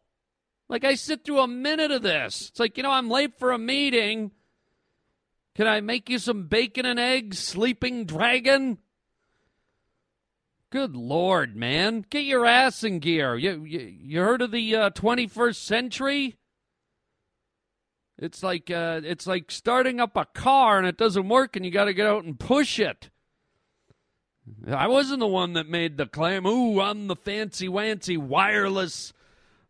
Like, 0.70 0.86
I 0.86 0.96
sit 0.96 1.26
through 1.26 1.40
a 1.40 1.48
minute 1.48 1.92
of 1.92 2.02
this. 2.02 2.48
It's 2.50 2.62
like, 2.62 2.78
you 2.78 2.84
know, 2.84 2.92
I'm 2.92 3.10
late 3.10 3.38
for 3.38 3.52
a 3.52 3.58
meeting. 3.58 4.32
Can 5.56 5.68
I 5.68 5.82
make 5.82 6.10
you 6.10 6.18
some 6.18 6.48
bacon 6.48 6.86
and 6.86 6.98
eggs, 6.98 7.40
sleeping 7.40 8.06
dragon? 8.06 8.78
Good 10.70 10.96
lord, 10.96 11.56
man. 11.56 12.06
Get 12.10 12.26
your 12.26 12.46
ass 12.46 12.84
in 12.84 13.00
gear. 13.00 13.36
You, 13.36 13.64
you, 13.64 13.80
you 13.80 14.20
heard 14.20 14.42
of 14.42 14.52
the 14.52 14.76
uh, 14.76 14.90
21st 14.90 15.56
century? 15.56 16.36
It's 18.20 18.42
like 18.42 18.72
uh, 18.72 19.02
it's 19.04 19.28
like 19.28 19.52
starting 19.52 20.00
up 20.00 20.18
a 20.18 20.26
car 20.26 20.80
and 20.80 20.88
it 20.88 20.98
doesn't 20.98 21.30
work, 21.30 21.56
and 21.56 21.64
you 21.64 21.72
got 21.72 21.86
to 21.86 21.94
get 21.94 22.08
out 22.08 22.24
and 22.24 22.40
push 22.40 22.80
it. 22.80 23.12
I 24.68 24.88
wasn't 24.88 25.20
the 25.20 25.28
one 25.28 25.54
that 25.54 25.70
made 25.70 25.98
the 25.98 26.08
claim. 26.08 26.46
Ooh, 26.46 26.82
I'm 26.82 27.08
the 27.08 27.16
fancy 27.16 27.68
wancy 27.68 28.18
wireless. 28.18 29.14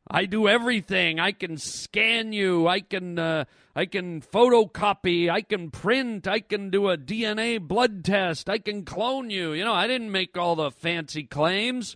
I 0.10 0.26
do 0.26 0.48
everything. 0.48 1.20
I 1.20 1.32
can 1.32 1.58
scan 1.58 2.32
you. 2.32 2.68
I 2.68 2.80
can 2.80 3.20
uh, 3.20 3.46
I 3.76 3.86
can 3.86 4.22
photocopy. 4.22 5.30
I 5.30 5.42
can 5.42 5.70
print. 5.70 6.28
I 6.28 6.40
can 6.40 6.70
do 6.70 6.90
a 6.90 6.98
DNA 6.98 7.60
blood 7.60 8.04
test. 8.06 8.50
I 8.50 8.58
can 8.58 8.86
clone 8.86 9.30
you. 9.30 9.54
You 9.54 9.66
know, 9.66 9.74
I 9.74 9.88
didn't 9.88 10.12
make 10.12 10.38
all 10.38 10.56
the 10.56 10.72
fancy 10.72 11.24
claims. 11.24 11.96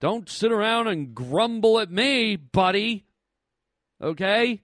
Don't 0.00 0.28
sit 0.28 0.52
around 0.52 0.88
and 0.88 1.14
grumble 1.14 1.80
at 1.80 1.90
me, 1.90 2.36
buddy. 2.36 3.04
Okay? 4.00 4.62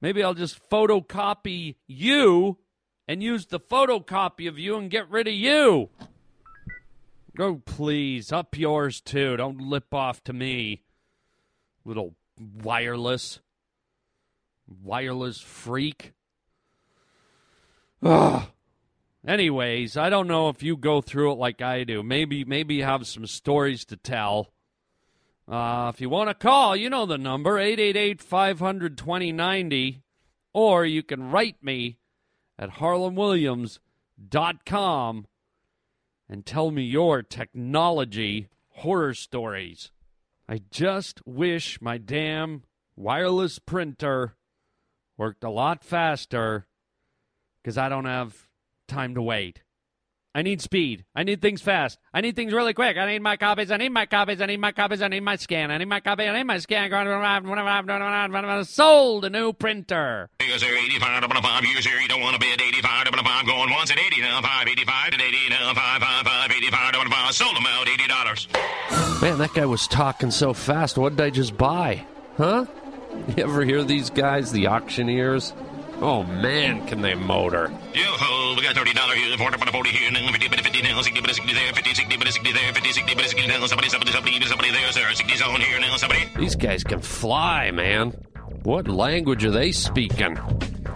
Maybe 0.00 0.22
I'll 0.22 0.34
just 0.34 0.68
photocopy 0.70 1.76
you 1.86 2.58
and 3.06 3.22
use 3.22 3.46
the 3.46 3.60
photocopy 3.60 4.48
of 4.48 4.58
you 4.58 4.76
and 4.76 4.90
get 4.90 5.10
rid 5.10 5.28
of 5.28 5.34
you. 5.34 5.90
Oh, 7.38 7.62
please, 7.64 8.32
up 8.32 8.58
yours 8.58 9.00
too. 9.00 9.36
Don't 9.36 9.60
lip 9.60 9.94
off 9.94 10.24
to 10.24 10.32
me. 10.32 10.82
Little 11.84 12.16
wireless. 12.38 13.38
Wireless 14.82 15.40
freak. 15.40 16.14
Ugh. 18.02 18.48
Anyways, 19.26 19.96
I 19.96 20.10
don't 20.10 20.26
know 20.26 20.48
if 20.48 20.62
you 20.62 20.76
go 20.76 21.00
through 21.00 21.32
it 21.32 21.38
like 21.38 21.62
I 21.62 21.84
do. 21.84 22.02
Maybe 22.02 22.44
maybe 22.44 22.74
you 22.76 22.84
have 22.84 23.06
some 23.06 23.26
stories 23.26 23.84
to 23.86 23.96
tell. 23.96 24.52
Uh, 25.46 25.92
if 25.94 26.00
you 26.00 26.08
want 26.08 26.30
to 26.30 26.34
call, 26.34 26.74
you 26.76 26.90
know 26.90 27.06
the 27.06 27.18
number 27.18 27.58
888 27.58 28.20
500 28.20 28.98
2090. 28.98 30.02
Or 30.52 30.84
you 30.84 31.02
can 31.02 31.30
write 31.30 31.62
me 31.62 31.98
at 32.58 32.70
harlanwilliams.com 32.70 35.26
and 36.28 36.44
tell 36.44 36.70
me 36.70 36.82
your 36.82 37.22
technology 37.22 38.48
horror 38.70 39.14
stories. 39.14 39.90
I 40.48 40.60
just 40.70 41.20
wish 41.26 41.80
my 41.80 41.98
damn 41.98 42.64
wireless 42.96 43.58
printer 43.58 44.36
worked 45.16 45.44
a 45.44 45.50
lot 45.50 45.84
faster 45.84 46.66
because 47.62 47.76
I 47.76 47.88
don't 47.88 48.06
have 48.06 48.48
time 48.86 49.14
to 49.14 49.22
wait. 49.22 49.62
I 50.34 50.42
need 50.42 50.60
speed. 50.60 51.04
I 51.14 51.22
need 51.24 51.40
things 51.40 51.62
fast. 51.62 51.98
I 52.12 52.20
need 52.20 52.36
things 52.36 52.52
really 52.52 52.74
quick. 52.74 52.96
I 52.96 53.06
need 53.06 53.22
my 53.22 53.36
copies. 53.36 53.70
I 53.70 53.76
need 53.76 53.88
my 53.88 54.06
copies. 54.06 54.40
I 54.40 54.46
need 54.46 54.60
my 54.60 54.72
copies. 54.72 55.00
I 55.02 55.08
need 55.08 55.20
my 55.20 55.36
scan. 55.36 55.70
I 55.70 55.78
need 55.78 55.88
my 55.88 56.00
copy. 56.00 56.28
I 56.28 56.36
need 56.36 56.44
my 56.44 56.58
scan. 56.58 56.90
Sold 58.64 59.24
a 59.24 59.30
new 59.30 59.52
printer. 59.52 60.28
Years 60.40 60.62
are 60.62 60.66
85, 60.74 61.22
double 61.22 61.42
five 61.42 61.64
years. 61.64 61.84
You 61.86 62.08
don't 62.08 62.20
want 62.20 62.34
to 62.34 62.40
bid 62.40 62.60
85, 62.60 63.06
double 63.06 63.24
five, 63.24 63.46
going 63.46 63.70
once 63.70 63.90
at 63.90 63.98
80, 63.98 64.20
now 64.20 64.42
5, 64.42 64.68
85, 64.68 65.12
and 65.12 65.22
80, 65.22 65.36
now 65.50 65.74
5, 65.74 66.02
5, 66.02 66.26
5, 66.26 66.50
85, 66.50 66.92
double 66.92 67.10
five. 67.10 67.34
Sold 67.34 67.56
them 67.56 67.66
out, 67.66 67.86
$80. 67.86 69.22
Man, 69.22 69.38
that 69.38 69.54
guy 69.54 69.66
was 69.66 69.88
talking 69.88 70.30
so 70.30 70.52
fast. 70.52 70.98
What 70.98 71.16
did 71.16 71.24
I 71.24 71.30
just 71.30 71.56
buy? 71.56 72.06
Huh? 72.36 72.66
You 73.36 73.42
ever 73.42 73.64
hear 73.64 73.82
these 73.82 74.10
guys, 74.10 74.52
the 74.52 74.68
auctioneers? 74.68 75.52
Oh 76.00 76.22
man, 76.22 76.86
can 76.86 77.00
they 77.02 77.14
motor? 77.14 77.72
Yo 77.92 78.04
ho, 78.04 78.54
we 78.56 78.62
got 78.62 78.76
$30 78.76 79.14
here, 79.14 79.36
40, 79.36 79.58
40 79.58 79.90
here, 79.90 80.10
now 80.12 80.30
50, 80.30 80.48
but 80.48 80.60
50 80.60 80.82
now, 80.82 81.02
60, 81.02 81.20
but 81.20 81.34
60 81.34 81.52
there, 81.52 81.72
50, 81.72 81.94
60, 81.94 82.16
but 82.16 82.26
60 82.28 82.52
there, 82.52 82.72
50, 82.72 82.92
60, 82.92 83.14
but 83.16 83.24
60 83.24 83.46
now, 83.48 83.66
somebody, 83.66 83.88
somebody, 83.88 84.12
somebody, 84.12 84.46
somebody 84.46 84.70
there, 84.70 84.92
sir, 84.92 85.00
60's 85.00 85.42
on 85.42 85.60
here 85.60 85.80
now, 85.80 85.96
somebody. 85.96 86.24
These 86.36 86.54
guys 86.54 86.84
can 86.84 87.00
fly, 87.00 87.72
man. 87.72 88.10
What 88.62 88.86
language 88.86 89.44
are 89.44 89.50
they 89.50 89.72
speaking? 89.72 90.38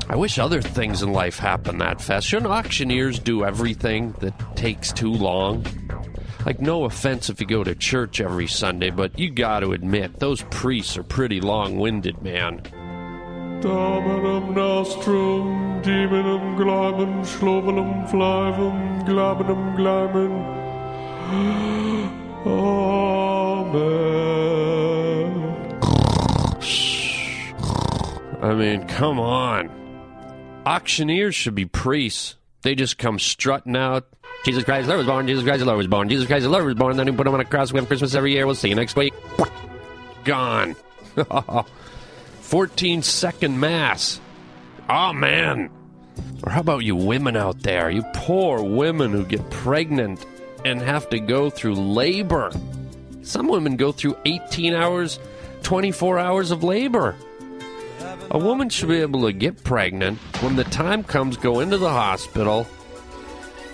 I 0.08 0.14
wish 0.14 0.38
other 0.38 0.62
things 0.62 1.02
in 1.02 1.12
life 1.12 1.38
happened 1.38 1.80
that 1.80 2.00
fast. 2.00 2.28
Shouldn't 2.28 2.52
auctioneers 2.52 3.18
do 3.18 3.44
everything 3.44 4.12
that 4.20 4.56
takes 4.56 4.92
too 4.92 5.12
long? 5.12 5.66
Like, 6.46 6.60
no 6.60 6.84
offense 6.84 7.28
if 7.28 7.40
you 7.40 7.46
go 7.46 7.64
to 7.64 7.74
church 7.74 8.20
every 8.20 8.46
Sunday, 8.46 8.90
but 8.90 9.18
you 9.18 9.30
got 9.30 9.60
to 9.60 9.72
admit, 9.72 10.20
those 10.20 10.42
priests 10.50 10.96
are 10.96 11.02
pretty 11.02 11.40
long 11.40 11.78
winded, 11.78 12.22
man. 12.22 12.62
Dominum 13.62 14.54
nostrum, 14.54 15.80
demonum 15.82 16.56
glamen, 16.56 17.22
schlovelum 17.22 18.10
flivum, 18.10 19.06
glabenum 19.06 19.76
glamen. 19.76 20.32
Amen. 21.30 22.82
I 28.42 28.54
mean, 28.54 28.88
come 28.88 29.20
on. 29.20 29.70
Auctioneers 30.66 31.36
should 31.36 31.54
be 31.54 31.66
priests. 31.66 32.34
They 32.62 32.74
just 32.74 32.98
come 32.98 33.20
strutting 33.20 33.76
out. 33.76 34.08
Jesus 34.44 34.64
Christ, 34.64 34.88
the 34.88 34.94
Lord 34.94 34.98
was 34.98 35.06
born. 35.06 35.28
Jesus 35.28 35.44
Christ, 35.44 35.60
the 35.60 35.66
Lord 35.66 35.78
was 35.78 35.86
born. 35.86 36.08
Jesus 36.08 36.26
Christ, 36.26 36.42
the 36.42 36.48
Lord 36.48 36.64
was 36.64 36.74
born. 36.74 36.96
Then 36.96 37.06
we 37.06 37.12
put 37.12 37.28
him 37.28 37.34
on 37.34 37.40
a 37.40 37.44
cross. 37.44 37.72
We 37.72 37.78
have 37.78 37.86
Christmas 37.86 38.16
every 38.16 38.32
year. 38.32 38.44
We'll 38.44 38.56
see 38.56 38.68
you 38.68 38.74
next 38.74 38.96
week. 38.96 39.14
Gone. 40.24 40.74
14 42.52 43.00
second 43.00 43.58
mass. 43.58 44.20
Oh, 44.86 45.14
man. 45.14 45.70
Or 46.42 46.52
how 46.52 46.60
about 46.60 46.84
you 46.84 46.94
women 46.94 47.34
out 47.34 47.62
there? 47.62 47.88
You 47.88 48.04
poor 48.12 48.62
women 48.62 49.10
who 49.10 49.24
get 49.24 49.48
pregnant 49.48 50.26
and 50.62 50.82
have 50.82 51.08
to 51.08 51.18
go 51.18 51.48
through 51.48 51.76
labor. 51.76 52.52
Some 53.22 53.48
women 53.48 53.76
go 53.76 53.90
through 53.90 54.18
18 54.26 54.74
hours, 54.74 55.18
24 55.62 56.18
hours 56.18 56.50
of 56.50 56.62
labor. 56.62 57.16
A 58.30 58.36
woman 58.36 58.68
should 58.68 58.90
be 58.90 59.00
able 59.00 59.22
to 59.22 59.32
get 59.32 59.64
pregnant 59.64 60.18
when 60.42 60.56
the 60.56 60.64
time 60.64 61.04
comes, 61.04 61.38
go 61.38 61.60
into 61.60 61.78
the 61.78 61.88
hospital, 61.88 62.66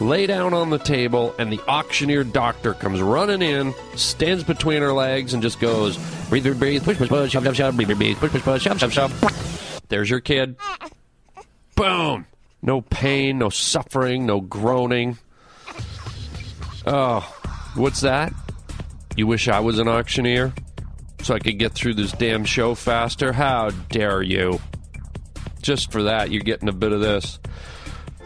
lay 0.00 0.26
down 0.26 0.54
on 0.54 0.70
the 0.70 0.78
table, 0.78 1.34
and 1.38 1.52
the 1.52 1.60
auctioneer 1.68 2.24
doctor 2.24 2.74
comes 2.74 3.00
running 3.00 3.42
in, 3.42 3.74
stands 3.96 4.44
between 4.44 4.82
her 4.82 4.92
legs, 4.92 5.34
and 5.34 5.42
just 5.42 5.60
goes, 5.60 5.96
breathe, 6.28 6.44
breathe, 6.44 6.58
breathe, 6.58 6.84
push, 6.84 6.98
push, 6.98 7.08
push, 7.08 7.30
shove, 7.32 7.44
shove, 7.44 7.56
shove, 7.56 7.76
breathe, 7.76 7.96
breathe, 7.96 8.16
push, 8.18 8.30
push, 8.30 8.42
push, 8.42 8.62
shove, 8.62 8.78
shove, 8.80 8.92
shove. 8.92 9.82
There's 9.88 10.10
your 10.10 10.20
kid. 10.20 10.56
Boom. 11.74 12.26
No 12.62 12.80
pain, 12.80 13.38
no 13.38 13.50
suffering, 13.50 14.26
no 14.26 14.40
groaning. 14.40 15.18
Oh, 16.86 17.20
what's 17.74 18.00
that? 18.00 18.32
You 19.16 19.26
wish 19.26 19.48
I 19.48 19.60
was 19.60 19.78
an 19.78 19.88
auctioneer? 19.88 20.52
So 21.22 21.34
I 21.34 21.38
could 21.40 21.58
get 21.58 21.72
through 21.72 21.94
this 21.94 22.12
damn 22.12 22.44
show 22.44 22.74
faster? 22.74 23.32
How 23.32 23.70
dare 23.90 24.22
you? 24.22 24.60
Just 25.62 25.90
for 25.90 26.04
that, 26.04 26.30
you're 26.30 26.42
getting 26.42 26.68
a 26.68 26.72
bit 26.72 26.92
of 26.92 27.00
this. 27.00 27.38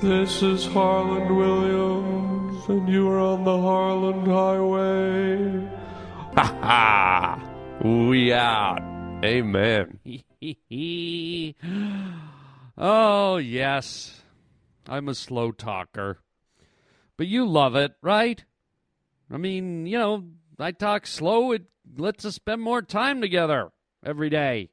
This 0.02 0.42
is 0.42 0.66
Harland 0.66 1.36
Williams, 1.36 2.68
and 2.68 2.88
you 2.88 3.08
are 3.08 3.20
on 3.20 3.44
the 3.44 3.56
Harland 3.56 4.26
Highway. 4.26 5.68
Ha 6.34 6.58
ha! 6.60 7.40
We 7.84 8.32
out. 8.32 8.80
Amen. 9.24 10.00
oh, 12.76 13.36
yes. 13.36 14.22
I'm 14.88 15.08
a 15.08 15.14
slow 15.14 15.52
talker. 15.52 16.18
But 17.16 17.28
you 17.28 17.46
love 17.46 17.76
it, 17.76 17.92
right? 18.02 18.44
I 19.30 19.36
mean, 19.36 19.86
you 19.86 19.98
know, 19.98 20.24
I 20.58 20.72
talk 20.72 21.06
slow. 21.06 21.52
It 21.52 21.66
lets 21.96 22.24
us 22.24 22.34
spend 22.34 22.60
more 22.60 22.82
time 22.82 23.20
together 23.20 23.70
every 24.04 24.30
day. 24.30 24.70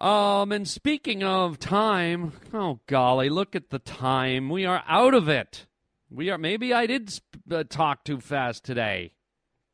Um, 0.00 0.50
and 0.50 0.66
speaking 0.66 1.22
of 1.22 1.58
time, 1.58 2.32
oh 2.52 2.80
golly, 2.86 3.28
look 3.28 3.54
at 3.54 3.70
the 3.70 3.78
time. 3.78 4.48
We 4.48 4.64
are 4.64 4.82
out 4.88 5.14
of 5.14 5.28
it. 5.28 5.66
We 6.10 6.30
are. 6.30 6.38
Maybe 6.38 6.74
I 6.74 6.86
did 6.86 7.10
sp- 7.14 7.46
uh, 7.50 7.64
talk 7.68 8.04
too 8.04 8.20
fast 8.20 8.64
today. 8.64 9.12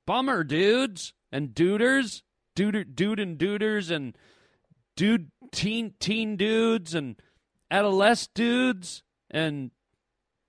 Bummer, 0.06 0.44
dudes 0.44 1.14
and 1.32 1.50
duders, 1.50 2.22
dude, 2.54 2.94
dude 2.94 3.20
and 3.20 3.38
duders, 3.38 3.90
and 3.90 4.16
dude, 4.96 5.30
teen, 5.52 5.94
teen 6.00 6.36
dudes, 6.36 6.94
and 6.94 7.16
adolescent 7.70 8.34
dudes, 8.34 9.02
and 9.30 9.70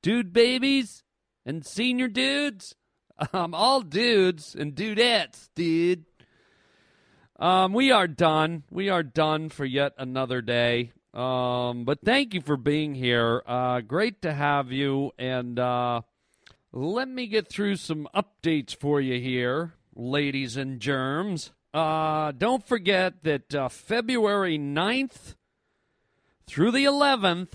dude 0.01 0.33
babies, 0.33 1.03
and 1.45 1.65
senior 1.65 2.07
dudes. 2.07 2.75
Um, 3.33 3.53
all 3.53 3.81
dudes 3.81 4.55
and 4.55 4.73
dudettes, 4.73 5.49
dude. 5.53 6.05
Um, 7.41 7.73
we 7.73 7.91
are 7.91 8.07
done. 8.07 8.65
We 8.69 8.89
are 8.89 9.01
done 9.01 9.49
for 9.49 9.65
yet 9.65 9.93
another 9.97 10.43
day. 10.43 10.91
Um, 11.11 11.85
but 11.85 12.05
thank 12.05 12.35
you 12.35 12.41
for 12.41 12.55
being 12.55 12.93
here. 12.93 13.41
Uh, 13.47 13.81
great 13.81 14.21
to 14.21 14.31
have 14.31 14.71
you. 14.71 15.09
And 15.17 15.57
uh, 15.57 16.01
let 16.71 17.07
me 17.07 17.25
get 17.25 17.49
through 17.49 17.77
some 17.77 18.07
updates 18.13 18.75
for 18.75 19.01
you 19.01 19.19
here, 19.19 19.73
ladies 19.95 20.55
and 20.55 20.79
germs. 20.79 21.51
Uh, 21.73 22.31
don't 22.31 22.63
forget 22.63 23.23
that 23.23 23.55
uh, 23.55 23.69
February 23.69 24.59
9th 24.59 25.33
through 26.45 26.69
the 26.69 26.85
11th, 26.85 27.53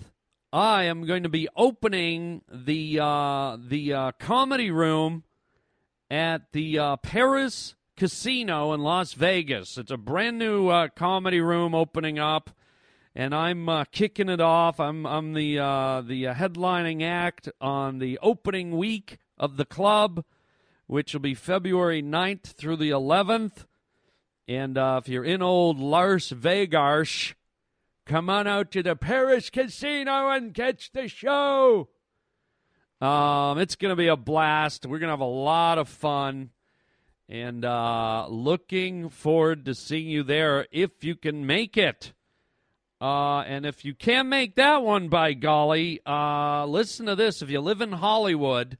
I 0.52 0.82
am 0.82 1.06
going 1.06 1.22
to 1.22 1.28
be 1.28 1.48
opening 1.54 2.42
the 2.52 2.98
uh, 3.00 3.56
the 3.56 3.92
uh, 3.92 4.12
comedy 4.18 4.72
room 4.72 5.22
at 6.10 6.50
the 6.50 6.98
Paris 7.04 7.76
Casino 7.96 8.74
in 8.74 8.80
Las 8.82 9.14
Vegas. 9.14 9.78
It's 9.78 9.90
a 9.90 9.96
brand 9.96 10.38
new 10.38 10.68
uh, 10.68 10.88
comedy 10.88 11.40
room 11.40 11.74
opening 11.74 12.18
up, 12.18 12.50
and 13.14 13.34
I'm 13.34 13.70
uh, 13.70 13.84
kicking 13.84 14.28
it 14.28 14.40
off. 14.40 14.78
I'm 14.78 15.06
I'm 15.06 15.32
the 15.32 15.58
uh, 15.58 16.02
the 16.02 16.26
uh, 16.26 16.34
headlining 16.34 17.02
act 17.02 17.48
on 17.58 17.98
the 17.98 18.18
opening 18.20 18.76
week 18.76 19.16
of 19.38 19.56
the 19.56 19.64
club, 19.64 20.24
which 20.86 21.14
will 21.14 21.20
be 21.20 21.34
February 21.34 22.02
9th 22.02 22.42
through 22.42 22.76
the 22.76 22.90
11th. 22.90 23.64
And 24.46 24.76
uh, 24.76 25.00
if 25.02 25.08
you're 25.08 25.24
in 25.24 25.40
old 25.40 25.80
Las 25.80 26.28
Vegas, 26.28 27.32
come 28.04 28.28
on 28.28 28.46
out 28.46 28.70
to 28.72 28.82
the 28.82 28.94
Paris 28.94 29.48
Casino 29.48 30.28
and 30.28 30.52
catch 30.52 30.92
the 30.92 31.08
show. 31.08 31.88
Um, 33.00 33.58
it's 33.58 33.76
going 33.76 33.90
to 33.90 33.96
be 33.96 34.08
a 34.08 34.16
blast. 34.16 34.84
We're 34.84 34.98
going 34.98 35.08
to 35.08 35.14
have 35.14 35.20
a 35.20 35.24
lot 35.24 35.78
of 35.78 35.88
fun. 35.88 36.50
And 37.28 37.64
uh, 37.64 38.26
looking 38.28 39.08
forward 39.08 39.64
to 39.64 39.74
seeing 39.74 40.08
you 40.08 40.22
there 40.22 40.66
if 40.70 41.02
you 41.02 41.16
can 41.16 41.44
make 41.44 41.76
it. 41.76 42.12
Uh, 43.00 43.40
and 43.40 43.66
if 43.66 43.84
you 43.84 43.94
can't 43.94 44.28
make 44.28 44.54
that 44.54 44.82
one, 44.82 45.08
by 45.08 45.32
golly, 45.34 46.00
uh, 46.06 46.64
listen 46.66 47.06
to 47.06 47.14
this. 47.14 47.42
If 47.42 47.50
you 47.50 47.60
live 47.60 47.80
in 47.80 47.92
Hollywood, 47.92 48.78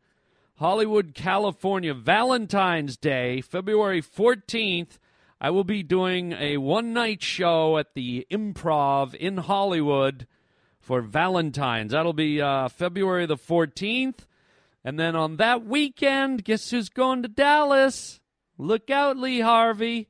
Hollywood, 0.55 1.13
California, 1.15 1.93
Valentine's 1.93 2.97
Day, 2.97 3.43
February 3.43 4.01
14th, 4.01 4.99
I 5.39 5.51
will 5.51 5.65
be 5.65 5.83
doing 5.83 6.33
a 6.33 6.57
one 6.57 6.95
night 6.95 7.23
show 7.23 7.77
at 7.77 7.93
the 7.93 8.27
Improv 8.31 9.15
in 9.15 9.37
Hollywood 9.37 10.27
for 10.81 11.03
Valentine's. 11.03 11.93
That'll 11.93 12.15
be 12.15 12.41
uh, 12.41 12.69
February 12.69 13.27
the 13.27 13.37
14th. 13.37 14.21
And 14.83 14.99
then 14.99 15.15
on 15.15 15.37
that 15.37 15.67
weekend, 15.67 16.45
guess 16.45 16.71
who's 16.71 16.89
going 16.89 17.23
to 17.23 17.29
Dallas? 17.29 18.21
Look 18.59 18.91
out, 18.91 19.19
Lee 19.19 19.41
Harvey. 19.41 20.09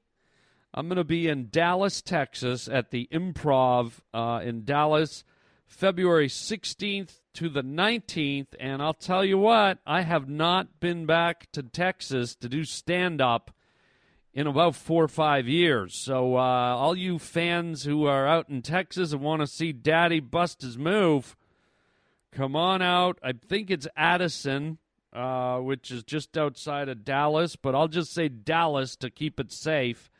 I'm 0.72 0.88
going 0.88 0.98
to 0.98 1.04
be 1.04 1.26
in 1.26 1.48
Dallas, 1.50 2.00
Texas 2.00 2.68
at 2.68 2.90
the 2.90 3.08
Improv 3.10 3.94
uh, 4.14 4.40
in 4.44 4.64
Dallas, 4.64 5.24
February 5.66 6.28
16th 6.28 7.20
to 7.34 7.48
the 7.48 7.62
19th. 7.62 8.48
And 8.60 8.80
I'll 8.80 8.94
tell 8.94 9.24
you 9.24 9.36
what, 9.36 9.78
I 9.84 10.02
have 10.02 10.28
not 10.28 10.78
been 10.78 11.06
back 11.06 11.50
to 11.52 11.62
Texas 11.62 12.36
to 12.36 12.48
do 12.48 12.64
stand 12.64 13.20
up 13.20 13.50
in 14.32 14.46
about 14.46 14.76
four 14.76 15.02
or 15.02 15.08
five 15.08 15.48
years. 15.48 15.96
So, 15.96 16.36
uh, 16.36 16.38
all 16.38 16.94
you 16.94 17.18
fans 17.18 17.84
who 17.84 18.04
are 18.04 18.28
out 18.28 18.48
in 18.48 18.62
Texas 18.62 19.12
and 19.12 19.22
want 19.22 19.40
to 19.40 19.46
see 19.46 19.72
Daddy 19.72 20.20
bust 20.20 20.62
his 20.62 20.78
move, 20.78 21.36
come 22.30 22.54
on 22.54 22.80
out. 22.80 23.18
I 23.24 23.32
think 23.32 23.70
it's 23.70 23.88
Addison, 23.96 24.78
uh, 25.16 25.58
which 25.60 25.90
is 25.90 26.02
just 26.02 26.36
outside 26.36 26.90
of 26.90 27.02
Dallas, 27.02 27.56
but 27.56 27.74
I'll 27.74 27.88
just 27.88 28.12
say 28.12 28.28
Dallas 28.28 28.96
to 28.96 29.08
keep 29.08 29.40
it 29.40 29.50
safe. 29.50 30.10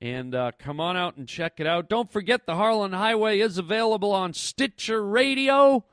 And 0.00 0.34
uh, 0.34 0.52
come 0.58 0.80
on 0.80 0.96
out 0.96 1.16
and 1.16 1.28
check 1.28 1.60
it 1.60 1.66
out. 1.66 1.88
Don't 1.88 2.10
forget 2.10 2.46
the 2.46 2.56
Harland 2.56 2.94
Highway 2.94 3.38
is 3.38 3.56
available 3.56 4.12
on 4.12 4.32
Stitcher 4.32 5.06
Radio, 5.06 5.84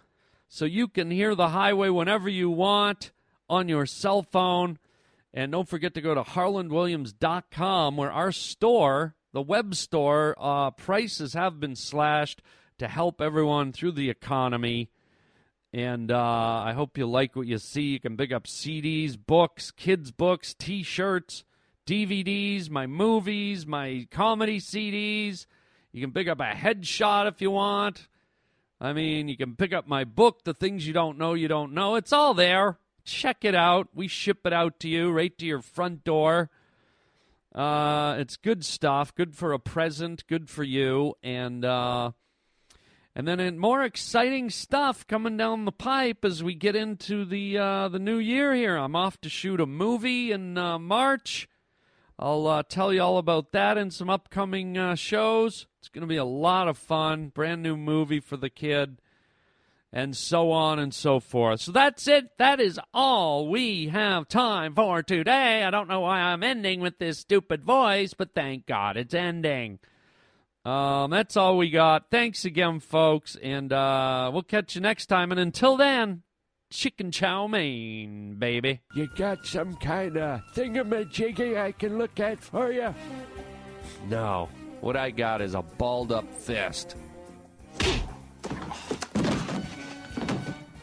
so 0.48 0.66
you 0.66 0.88
can 0.88 1.12
hear 1.12 1.36
the 1.36 1.50
highway 1.50 1.90
whenever 1.90 2.28
you 2.28 2.50
want 2.50 3.12
on 3.50 3.70
your 3.70 3.86
cell 3.86 4.24
phone. 4.24 4.80
And 5.34 5.52
don't 5.52 5.70
forget 5.70 5.94
to 5.94 6.02
go 6.02 6.16
to 6.16 6.24
harlandwilliams.com 6.24 7.98
where 7.98 8.12
our 8.12 8.32
store, 8.32 9.16
the 9.34 9.42
web 9.42 9.76
store, 9.76 10.36
uh, 10.40 10.72
prices 10.72 11.34
have 11.34 11.60
been 11.60 11.76
slashed 11.76 12.42
to 12.80 12.88
help 12.88 13.22
everyone 13.22 13.74
through 13.74 13.92
the 13.92 14.10
economy. 14.10 14.90
And 15.74 16.12
uh, 16.12 16.18
I 16.66 16.74
hope 16.74 16.98
you 16.98 17.06
like 17.06 17.36
what 17.36 17.48
you 17.48 17.58
see. 17.58 17.84
You 17.84 18.00
can 18.00 18.18
pick 18.18 18.32
up 18.32 18.46
CDs, 18.46 19.18
books, 19.18 19.72
kids' 19.72 20.12
books, 20.12 20.56
t 20.58 20.84
shirts, 20.84 21.44
DVDs, 21.86 22.70
my 22.70 22.88
movies, 22.88 23.68
my 23.68 24.08
comedy 24.10 24.60
CDs. 24.60 25.46
You 25.92 26.02
can 26.02 26.14
pick 26.14 26.28
up 26.28 26.40
a 26.40 26.52
headshot 26.52 27.28
if 27.28 27.42
you 27.42 27.52
want. 27.52 28.08
I 28.80 28.94
mean, 28.94 29.28
you 29.28 29.36
can 29.36 29.56
pick 29.56 29.74
up 29.74 29.88
my 29.88 30.04
book, 30.04 30.44
The 30.44 30.54
Things 30.54 30.88
You 30.88 30.94
Don't 30.94 31.18
Know 31.18 31.34
You 31.34 31.48
Don't 31.48 31.74
Know. 31.74 31.96
It's 31.96 32.14
all 32.14 32.34
there 32.34 32.78
check 33.08 33.46
it 33.46 33.56
out. 33.56 33.88
We 33.96 34.08
ship 34.08 34.46
it 34.46 34.54
out 34.54 34.80
to 34.82 34.90
you 34.90 35.10
right 35.10 35.36
to 35.40 35.46
your 35.46 35.62
front 35.62 36.04
door. 36.04 36.52
Uh, 37.56 38.18
it's 38.20 38.38
good 38.38 38.64
stuff. 38.64 39.16
Good 39.16 39.36
for 39.36 39.54
a 39.54 39.60
present. 39.60 40.28
Good 40.28 40.50
for 40.50 40.64
you. 40.64 41.16
And 41.24 41.66
uh, 41.66 42.12
and 43.18 43.28
then 43.28 43.58
more 43.58 43.82
exciting 43.82 44.48
stuff 44.52 45.08
coming 45.08 45.38
down 45.38 45.66
the 45.66 45.72
pipe 45.72 46.24
as 46.24 46.44
we 46.44 46.54
get 46.54 46.76
into 46.76 47.26
the 47.26 47.58
uh, 47.58 47.88
the 47.88 47.98
new 47.98 48.20
year 48.20 48.54
here. 48.54 48.78
I'm 48.78 48.96
off 48.96 49.20
to 49.22 49.30
shoot 49.30 49.60
a 49.60 49.66
movie 49.66 50.32
in 50.32 50.56
uh, 50.56 50.78
March. 50.78 51.50
I'll 52.20 52.46
uh, 52.46 52.62
tell 52.62 52.94
you 52.94 53.02
all 53.02 53.18
about 53.18 53.54
that 53.54 53.76
in 53.76 53.90
some 53.90 54.08
upcoming 54.08 54.78
uh, 54.78 54.94
shows. 54.94 55.66
It's 55.80 55.90
going 55.90 56.04
to 56.04 56.08
be 56.08 56.18
a 56.18 56.24
lot 56.24 56.68
of 56.68 56.78
fun. 56.78 57.30
Brand 57.30 57.64
new 57.64 57.76
movie 57.76 58.20
for 58.20 58.38
the 58.38 58.52
kid 58.52 59.02
and 59.92 60.16
so 60.16 60.52
on 60.52 60.78
and 60.78 60.94
so 60.94 61.20
forth. 61.20 61.62
So 61.62 61.72
that's 61.72 62.08
it. 62.08 62.38
That 62.38 62.60
is 62.60 62.80
all 62.94 63.50
we 63.50 63.88
have 63.88 64.28
time 64.28 64.76
for 64.76 65.02
today. 65.02 65.64
I 65.64 65.72
don't 65.72 65.88
know 65.88 66.02
why 66.02 66.20
I'm 66.20 66.44
ending 66.44 66.82
with 66.82 67.00
this 67.00 67.18
stupid 67.18 67.64
voice, 67.64 68.14
but 68.14 68.36
thank 68.36 68.68
God 68.68 68.96
it's 68.96 69.16
ending. 69.16 69.80
Um, 70.68 71.12
that's 71.12 71.38
all 71.38 71.58
we 71.58 71.70
got. 71.70 72.12
Thanks 72.12 72.44
again, 72.44 72.82
folks, 72.82 73.38
and 73.42 73.72
uh, 73.72 74.30
we'll 74.34 74.44
catch 74.44 74.76
you 74.76 74.82
next 74.82 75.06
time. 75.06 75.32
And 75.32 75.40
until 75.40 75.78
then, 75.78 76.24
chicken 76.70 77.10
chow 77.10 77.48
mein, 77.48 78.36
baby. 78.38 78.82
You 78.94 79.08
got 79.16 79.46
some 79.46 79.78
kind 79.78 80.18
of 80.18 80.42
thingamajiggy 80.54 81.58
I 81.58 81.72
can 81.72 81.98
look 81.98 82.20
at 82.20 82.42
for 82.42 82.74
you? 82.74 82.94
No. 84.10 84.50
What 84.82 84.98
I 84.98 85.10
got 85.10 85.42
is 85.42 85.56
a 85.56 85.62
balled 85.62 86.12
up 86.12 86.30
fist. 86.34 86.98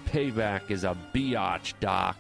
Payback 0.07 0.71
is 0.71 0.85
a 0.85 0.97
biatch, 1.13 1.75
Doc. 1.81 2.17